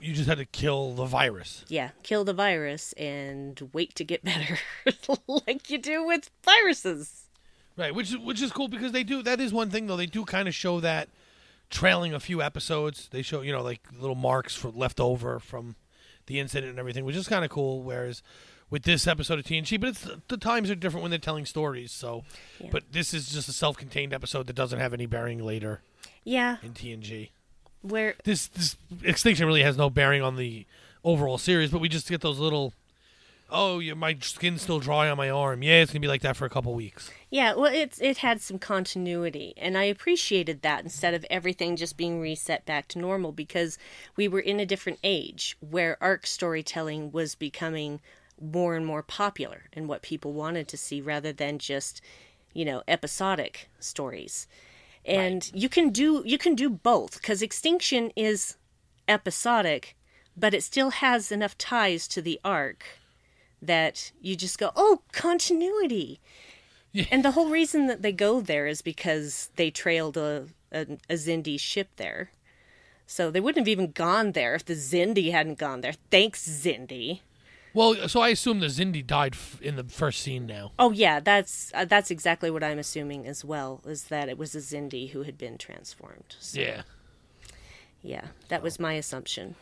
[0.00, 1.64] you just had to kill the virus.
[1.68, 4.58] Yeah, kill the virus and wait to get better,
[5.46, 7.28] like you do with viruses.
[7.76, 10.24] Right, which which is cool because they do that is one thing though they do
[10.24, 11.08] kind of show that
[11.70, 13.08] trailing a few episodes.
[13.12, 15.76] They show you know like little marks for left over from
[16.26, 17.82] the incident and everything, which is kind of cool.
[17.82, 18.22] Whereas
[18.70, 21.92] with this episode of TNG, but it's the times are different when they're telling stories.
[21.92, 22.24] So,
[22.60, 22.68] Yeah.
[22.72, 25.82] but this is just a self-contained episode that doesn't have any bearing later
[26.24, 27.30] Yeah, in TNG.
[27.82, 30.66] where This this extinction really has no bearing on the
[31.04, 32.72] overall series, but we just get those little.
[33.48, 35.62] Oh, yeah, my skin's still dry on my arm.
[35.62, 37.12] Yeah, it's gonna be like that for a couple weeks.
[37.30, 41.96] Yeah, well, it's it had some continuity, and I appreciated that instead of everything just
[41.96, 43.78] being reset back to normal because
[44.16, 48.00] we were in a different age where arc storytelling was becoming
[48.40, 52.00] more and more popular and what people wanted to see rather than just,
[52.52, 54.46] you know, episodic stories.
[55.04, 58.56] And you can do you can do both because Extinction is
[59.06, 59.96] episodic,
[60.36, 62.84] but it still has enough ties to the arc
[63.62, 66.20] that you just go, "Oh, continuity."
[67.10, 71.14] And the whole reason that they go there is because they trailed a, a, a
[71.14, 72.30] Xindi ship there.
[73.06, 75.94] So they wouldn't have even gone there if the Xindi hadn't gone there.
[76.10, 77.20] Thanks, Xindi.
[77.76, 80.72] Well, so I assume the Xindi died f- in the first scene now.
[80.78, 83.82] Oh yeah, that's uh, that's exactly what I'm assuming as well.
[83.86, 86.36] Is that it was a Xindi who had been transformed.
[86.40, 86.82] So, Yeah.
[88.02, 89.54] yeah, that was my assumption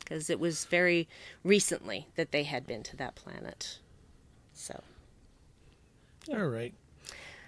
[0.00, 1.08] because it was very
[1.44, 3.78] recently that they had been to that planet.
[4.52, 4.82] So
[6.32, 6.74] All right.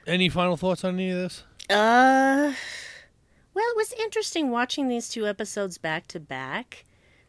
[0.07, 1.43] Any final thoughts on any of this?
[1.69, 2.53] Uh,
[3.53, 6.85] well, it was interesting watching these two episodes back to back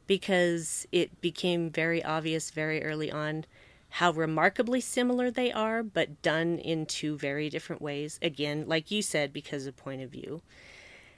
[0.09, 3.45] because it became very obvious very early on
[3.89, 8.17] how remarkably similar they are, but done in two very different ways.
[8.19, 10.41] Again, like you said, because of point of view.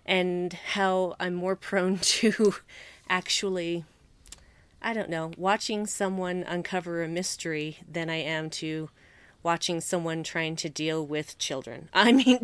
[0.06, 2.56] And how I'm more prone to
[3.08, 3.86] actually,
[4.82, 8.90] I don't know, watching someone uncover a mystery than I am to
[9.42, 11.88] watching someone trying to deal with children.
[11.94, 12.42] I mean,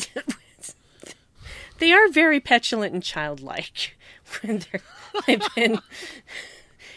[1.79, 3.97] they are very petulant and childlike
[4.43, 5.79] they've been.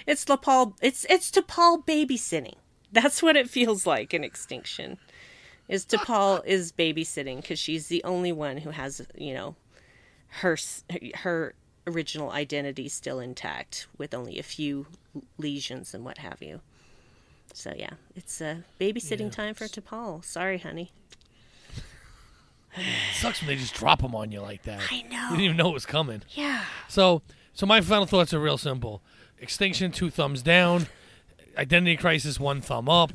[0.07, 0.75] It's T'Pol.
[0.81, 2.55] It's it's T'Pol babysitting.
[2.93, 4.99] That's what it feels like in Extinction.
[5.69, 9.57] Is T'Pol is babysitting because she's the only one who has you know
[10.41, 10.57] her
[11.17, 11.55] her
[11.87, 14.87] original identity still intact with only a few
[15.39, 16.61] lesions and what have you.
[17.53, 20.25] So yeah, it's uh, babysitting time for T'Pol.
[20.25, 20.93] Sorry, honey.
[23.15, 24.81] Sucks when they just drop them on you like that.
[24.91, 25.25] I know.
[25.25, 26.23] You didn't even know it was coming.
[26.31, 26.65] Yeah.
[26.89, 29.03] So, so my final thoughts are real simple:
[29.39, 30.87] Extinction, two thumbs down;
[31.57, 33.13] Identity Crisis, one thumb up.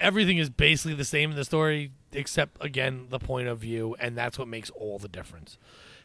[0.00, 4.16] Everything is basically the same in the story, except again the point of view, and
[4.16, 5.58] that's what makes all the difference.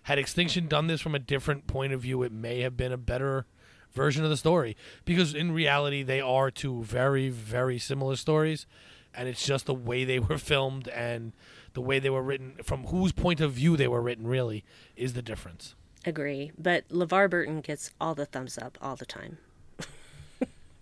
[0.04, 2.98] Had Extinction done this from a different point of view, it may have been a
[2.98, 3.46] better
[3.94, 8.66] version of the story because in reality they are two very very similar stories
[9.14, 11.32] and it's just the way they were filmed and
[11.74, 14.64] the way they were written from whose point of view they were written really
[14.96, 16.52] is the difference Agree.
[16.58, 19.38] But LeVar Burton gets all the thumbs up all the time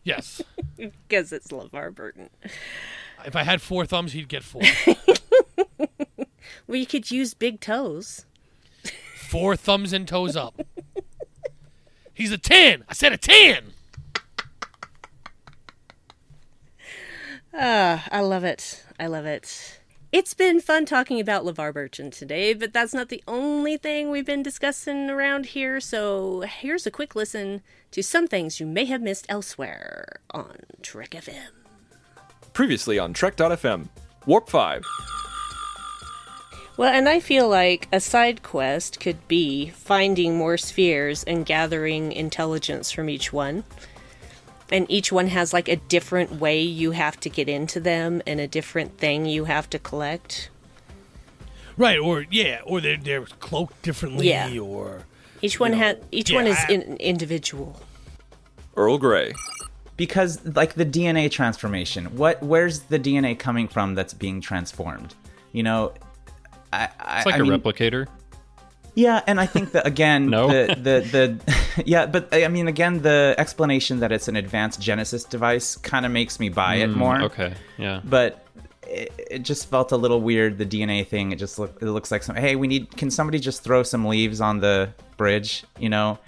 [0.04, 0.42] yes
[0.78, 2.30] because it's LeVar Burton.
[3.26, 4.62] if i had four thumbs he'd get four
[6.68, 8.26] Well, you could use big toes.
[9.16, 10.60] four thumbs and toes up
[12.14, 13.74] he's a 10 i said a 10
[17.54, 18.82] Ah, I love it.
[18.98, 19.81] I love it.
[20.12, 24.26] It's been fun talking about LeVar Burton today, but that's not the only thing we've
[24.26, 25.80] been discussing around here.
[25.80, 31.12] So here's a quick listen to some things you may have missed elsewhere on Trek
[31.12, 31.52] FM.
[32.52, 33.88] Previously on Trek.fm,
[34.26, 34.84] Warp 5.
[36.76, 42.12] Well, and I feel like a side quest could be finding more spheres and gathering
[42.12, 43.64] intelligence from each one.
[44.72, 48.40] And each one has like a different way you have to get into them and
[48.40, 50.50] a different thing you have to collect.
[51.78, 54.58] right or yeah or they're, they're cloaked differently Yeah.
[54.60, 55.04] or
[55.42, 57.82] Each one know, had each yeah, one is I- in, individual.
[58.78, 59.34] Earl Grey.
[59.98, 65.16] because like the DNA transformation, what where's the DNA coming from that's being transformed?
[65.52, 65.94] You know,
[66.72, 68.08] I, I It's like I a mean, replicator.
[68.94, 70.48] Yeah, and I think that again, No.
[70.48, 75.24] the, the the yeah, but I mean, again, the explanation that it's an advanced Genesis
[75.24, 77.22] device kind of makes me buy it Mm, more.
[77.24, 78.02] Okay, yeah.
[78.04, 78.46] But
[78.88, 80.58] it, it just felt a little weird.
[80.58, 81.32] The DNA thing.
[81.32, 82.36] It just look, it looks like some.
[82.36, 82.96] Hey, we need.
[82.98, 85.64] Can somebody just throw some leaves on the bridge?
[85.80, 86.20] You know,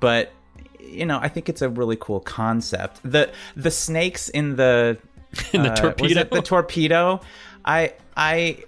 [0.00, 0.32] but
[0.80, 3.00] you know, I think it's a really cool concept.
[3.04, 4.96] The the snakes in the
[5.52, 6.24] In the uh, torpedo?
[6.24, 7.20] the torpedo.
[7.64, 8.64] I I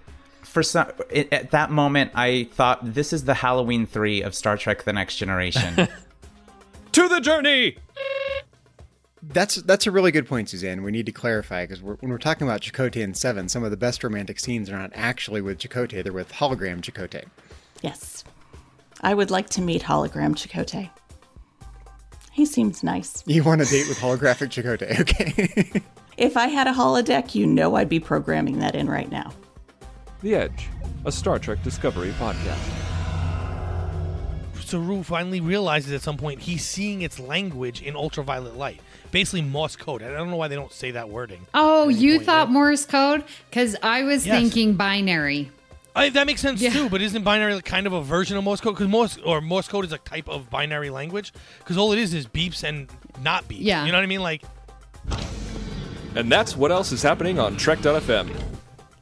[0.58, 4.56] for some it, at that moment I thought this is the Halloween three of Star
[4.56, 5.88] Trek: The Next Generation.
[6.92, 7.76] To the journey!
[9.22, 10.82] That's that's a really good point, Suzanne.
[10.82, 13.70] We need to clarify because we're, when we're talking about Chakotay and Seven, some of
[13.70, 17.26] the best romantic scenes are not actually with Chakotay; they're with hologram Chakotay.
[17.82, 18.24] Yes.
[19.02, 20.90] I would like to meet hologram Chakotay.
[22.32, 23.22] He seems nice.
[23.26, 25.82] You want a date with holographic Chakotay, okay?
[26.16, 29.30] If I had a holodeck, you know I'd be programming that in right now.
[30.22, 30.68] The Edge,
[31.04, 32.58] a Star Trek Discovery podcast.
[34.64, 38.80] Saru finally realizes at some point he's seeing its language in ultraviolet light,
[39.12, 40.02] basically Morse code.
[40.02, 41.46] I don't know why they don't say that wording.
[41.54, 43.24] Oh, you thought Morse code?
[43.48, 44.38] Because I was Yes.
[44.38, 45.50] thinking binary.
[45.96, 48.60] I, that makes sense too, but isn't binary like kind of a version of Morse
[48.60, 48.74] code?
[48.74, 51.32] Because Morse or Morse code is a type of binary language.
[51.60, 52.90] Because all it is is beeps and
[53.22, 53.58] not beeps.
[53.60, 53.86] Yeah.
[53.86, 54.20] you know what I mean?
[54.22, 54.42] Like,
[56.14, 58.28] And that's what else is happening on Trek.fm.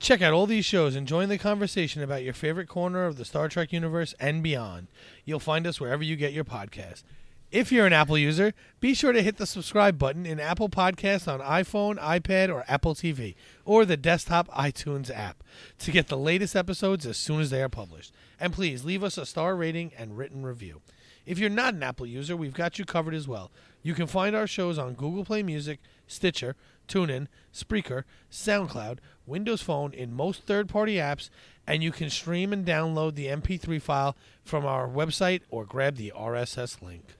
[0.06, 3.24] check out all these shows and join the conversation about your favorite corner of the
[3.24, 4.86] Star Trek universe and beyond.
[5.24, 7.02] You'll find us wherever you get your podcast.
[7.50, 11.26] If you're an Apple user, be sure to hit the subscribe button in Apple Podcasts
[11.26, 13.34] on iPhone, iPad, or Apple TV,
[13.64, 15.42] or the desktop iTunes app
[15.80, 18.12] to get the latest episodes as soon as they are published.
[18.38, 20.82] And please leave us a star rating and written review.
[21.24, 23.50] If you're not an Apple user, we've got you covered as well.
[23.82, 26.54] You can find our shows on Google Play Music, Stitcher,
[26.86, 31.30] TuneIn, Spreaker, SoundCloud, Windows Phone, in most third party apps,
[31.66, 36.12] and you can stream and download the MP3 file from our website or grab the
[36.16, 37.16] RSS link.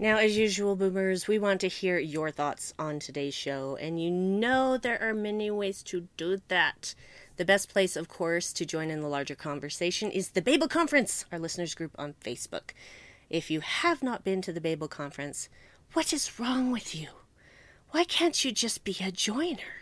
[0.00, 4.12] Now, as usual, boomers, we want to hear your thoughts on today's show, and you
[4.12, 6.94] know there are many ways to do that.
[7.36, 11.24] The best place, of course, to join in the larger conversation is the Babel Conference,
[11.32, 12.70] our listeners group on Facebook.
[13.28, 15.48] If you have not been to the Babel Conference,
[15.94, 17.08] what is wrong with you?
[17.90, 19.78] Why can't you just be a joiner?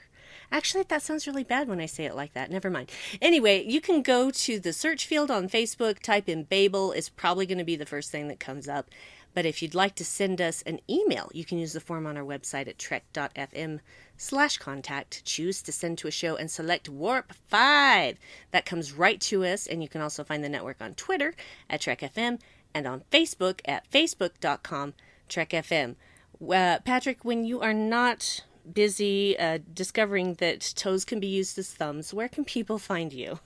[0.52, 2.50] Actually, that sounds really bad when I say it like that.
[2.50, 2.90] Never mind.
[3.20, 6.92] Anyway, you can go to the search field on Facebook, type in Babel.
[6.92, 8.88] It's probably going to be the first thing that comes up.
[9.34, 12.16] But if you'd like to send us an email, you can use the form on
[12.16, 13.80] our website at trek.fm
[14.16, 15.24] slash contact.
[15.24, 18.18] Choose to send to a show and select Warp 5.
[18.52, 21.34] That comes right to us, and you can also find the network on Twitter
[21.68, 22.40] at TrekFM
[22.72, 24.94] and on Facebook at facebook.com
[25.28, 25.96] TrekFM.
[26.40, 31.70] Uh, Patrick, when you are not busy uh, discovering that toes can be used as
[31.72, 33.40] thumbs, where can people find you?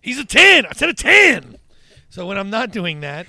[0.00, 0.66] He's a 10!
[0.66, 1.56] I said a 10!
[2.10, 3.26] So when I'm not doing that,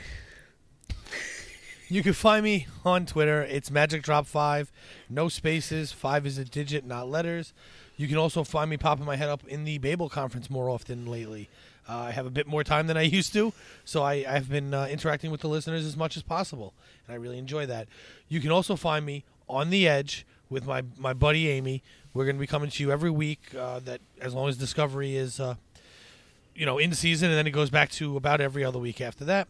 [1.87, 3.41] you can find me on Twitter.
[3.41, 4.71] It's Magic Drop 5.
[5.09, 5.91] No spaces.
[5.91, 7.51] 5 is a digit, not letters.
[7.97, 11.07] You can also find me popping my head up in the Babel conference more often
[11.07, 11.49] lately.
[11.89, 13.51] Uh, I have a bit more time than I used to,
[13.83, 16.73] so I, I've been uh, interacting with the listeners as much as possible,
[17.07, 17.87] and I really enjoy that.
[18.27, 21.81] You can also find me on the edge with my, my buddy Amy.
[22.13, 23.55] We're going to be coming to you every week.
[23.57, 25.55] Uh, that as long as Discovery is, uh,
[26.53, 29.25] you know, in season, and then it goes back to about every other week after
[29.25, 29.47] that.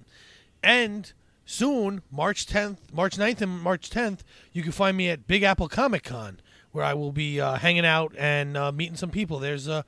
[0.63, 1.11] And
[1.45, 4.19] soon, March 10th, March 9th, and March 10th,
[4.53, 6.39] you can find me at Big Apple Comic Con,
[6.71, 9.39] where I will be uh, hanging out and uh, meeting some people.
[9.39, 9.83] There's uh,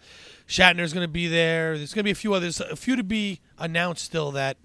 [0.48, 1.78] Shatner's going to be there.
[1.78, 4.58] There's going to be a few others, a few to be announced still that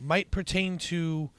[0.00, 1.30] might pertain to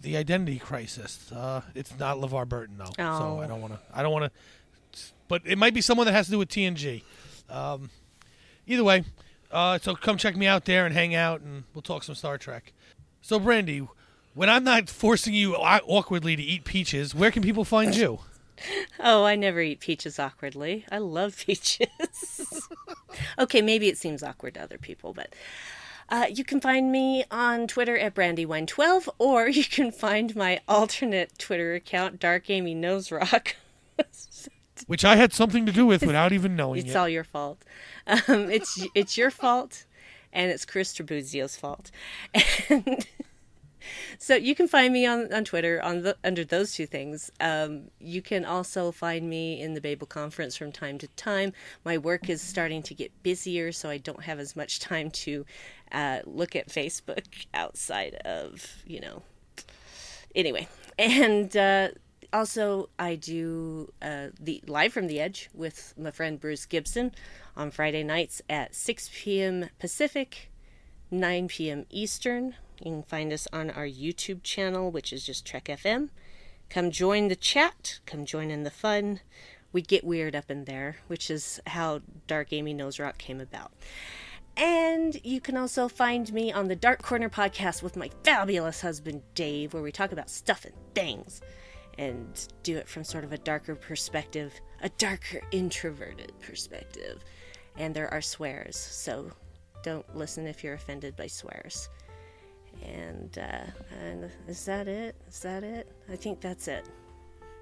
[0.00, 1.30] the identity crisis.
[1.32, 3.40] Uh, it's not LeVar Burton though, so Oh.
[3.40, 3.80] I don't want to.
[3.92, 5.00] I don't want to.
[5.28, 7.02] But it might be someone that has to do with TNG.
[7.50, 7.90] Um,
[8.66, 9.04] either way,
[9.52, 12.38] uh, so come check me out there and hang out, and we'll talk some Star
[12.38, 12.72] Trek.
[13.20, 13.86] So, Brandi,
[14.34, 18.20] when I'm not forcing you awkwardly to eat peaches, where can people find you?
[19.00, 20.84] Oh, I never eat peaches awkwardly.
[20.90, 22.68] I love peaches.
[23.38, 25.34] okay, maybe it seems awkward to other people, but
[26.08, 31.38] uh, you can find me on Twitter at Brandywine12, or you can find my alternate
[31.38, 33.56] Twitter account, Dark Amy Nose Rock.
[34.86, 36.96] Which I had something to do with without even knowing it's it.
[36.96, 37.64] all your fault.
[38.06, 39.84] Um, it's it's your fault,
[40.32, 41.90] and it's Chris Tribuzio's fault.
[42.70, 43.04] And
[44.18, 47.30] so you can find me on, on Twitter on the, under those two things.
[47.40, 51.52] Um, you can also find me in the Babel conference from time to time.
[51.84, 55.46] My work is starting to get busier, so I don't have as much time to
[55.92, 59.22] uh, look at Facebook outside of you know.
[60.34, 60.68] Anyway,
[60.98, 61.56] and.
[61.56, 61.88] Uh,
[62.32, 67.12] also, I do uh, the live from the edge with my friend Bruce Gibson
[67.56, 69.70] on Friday nights at 6 p.m.
[69.78, 70.50] Pacific,
[71.10, 71.86] 9 p.m.
[71.90, 72.54] Eastern.
[72.80, 76.10] You can find us on our YouTube channel, which is just Trek FM.
[76.70, 78.00] Come join the chat.
[78.06, 79.20] Come join in the fun.
[79.72, 83.72] We get weird up in there, which is how Dark Amy Knows Rock came about.
[84.56, 89.22] And you can also find me on the Dark Corner podcast with my fabulous husband
[89.34, 91.40] Dave, where we talk about stuff and things
[91.98, 94.52] and do it from sort of a darker perspective,
[94.82, 97.22] a darker introverted perspective.
[97.76, 99.30] And there are swears, so
[99.82, 101.88] don't listen if you're offended by swears.
[102.84, 103.70] And, uh,
[104.00, 105.16] and is that it?
[105.28, 105.90] Is that it?
[106.10, 106.86] I think that's it.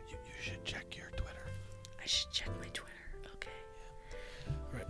[0.08, 1.46] You, you should check your Twitter.
[2.02, 2.92] I should check my Twitter.
[3.34, 3.50] Okay.
[4.72, 4.86] Right.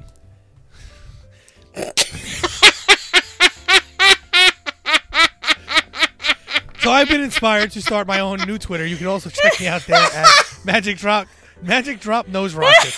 [6.81, 8.87] so I've been inspired to start my own new Twitter.
[8.87, 10.27] You can also check me out there at
[10.65, 11.27] Magic Drop
[11.63, 12.95] Magic Drop Nose Rocket.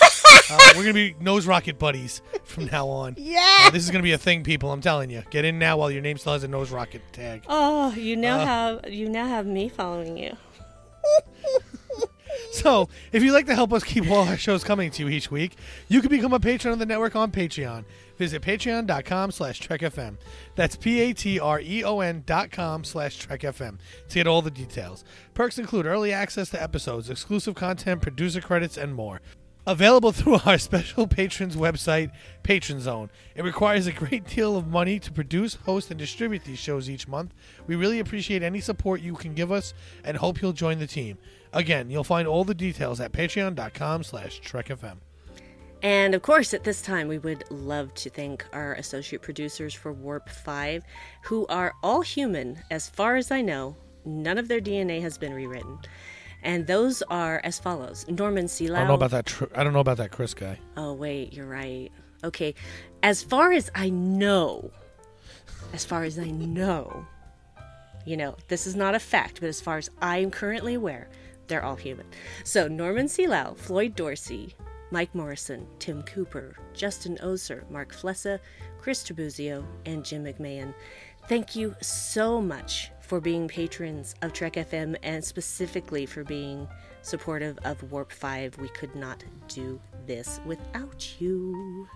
[0.51, 3.15] Uh, we're gonna be nose rocket buddies from now on.
[3.17, 3.57] Yeah.
[3.67, 4.71] Uh, this is gonna be a thing, people.
[4.71, 5.21] I'm telling you.
[5.29, 7.43] Get in now while your name still has a nose rocket tag.
[7.47, 10.35] Oh, you now Uh, have you now have me following you.
[12.51, 15.29] So, if you'd like to help us keep all our shows coming to you each
[15.29, 15.55] week,
[15.87, 17.85] you can become a patron of the network on Patreon.
[18.17, 20.17] Visit patreon.com slash trekfm.
[20.55, 23.77] That's P-A-T-R-E-O-N dot com slash trekfm
[24.09, 25.03] to get all the details.
[25.33, 29.21] Perks include early access to episodes, exclusive content, producer credits, and more.
[29.69, 32.11] Available through our special patrons website,
[32.41, 33.11] Patron Zone.
[33.35, 37.07] It requires a great deal of money to produce, host, and distribute these shows each
[37.07, 37.35] month.
[37.67, 41.19] We really appreciate any support you can give us and hope you'll join the team.
[41.53, 44.97] Again, you'll find all the details at patreon.com slash trekfm.
[45.83, 49.93] And of course, at this time, we would love to thank our associate producers for
[49.93, 50.83] Warp 5,
[51.25, 53.75] who are all human, as far as I know.
[54.03, 55.77] None of their DNA has been rewritten.
[56.43, 58.67] And those are as follows Norman C.
[58.67, 58.77] Lao.
[58.77, 59.25] I don't know about that.
[59.25, 60.59] Tr- I don't know about that Chris guy.
[60.77, 61.91] Oh, wait, you're right.
[62.23, 62.55] Okay.
[63.03, 64.71] As far as I know,
[65.73, 67.05] as far as I know,
[68.05, 71.09] you know, this is not a fact, but as far as I am currently aware,
[71.47, 72.05] they're all human.
[72.43, 73.27] So Norman C.
[73.27, 74.55] Lao, Floyd Dorsey,
[74.91, 78.39] Mike Morrison, Tim Cooper, Justin Oser, Mark Flessa,
[78.79, 80.73] Chris Tribuzio, and Jim McMahon.
[81.27, 86.67] Thank you so much for being patrons of Trek FM and specifically for being
[87.01, 88.59] supportive of Warp 5.
[88.59, 91.87] We could not do this without you.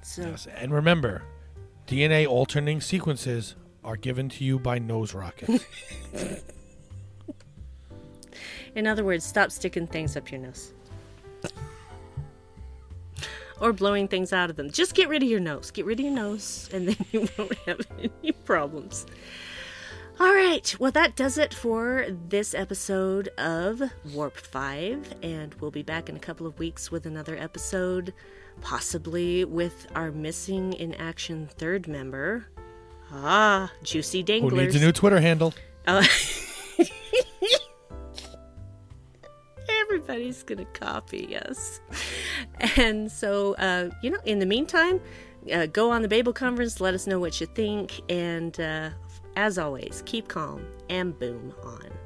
[0.00, 1.20] So, Yes, and remember,
[1.86, 5.66] DNA alternating sequences are given to you by nose rockets.
[8.74, 10.72] in other words, stop sticking things up your nose.
[13.60, 14.70] Or blowing things out of them.
[14.70, 15.70] Just get rid of your nose.
[15.70, 19.04] Get rid of your nose, and then you won't have any problems.
[20.20, 25.82] All right, well, that does it for this episode of Warp 5, and we'll be
[25.82, 28.12] back in a couple of weeks with another episode,
[28.60, 32.44] possibly with our missing in action third member.
[33.10, 34.52] Ah, Juicy Danglers.
[34.52, 35.54] Who needs a new Twitter handle?
[35.88, 36.06] Oh.
[39.82, 41.80] Everybody's gonna copy us.
[42.76, 45.00] And so, uh, you know, in the meantime,
[45.50, 48.90] uh, go on the Babel conference, let us know what you think, and uh,
[49.40, 51.99] as always, keep calm and boom on.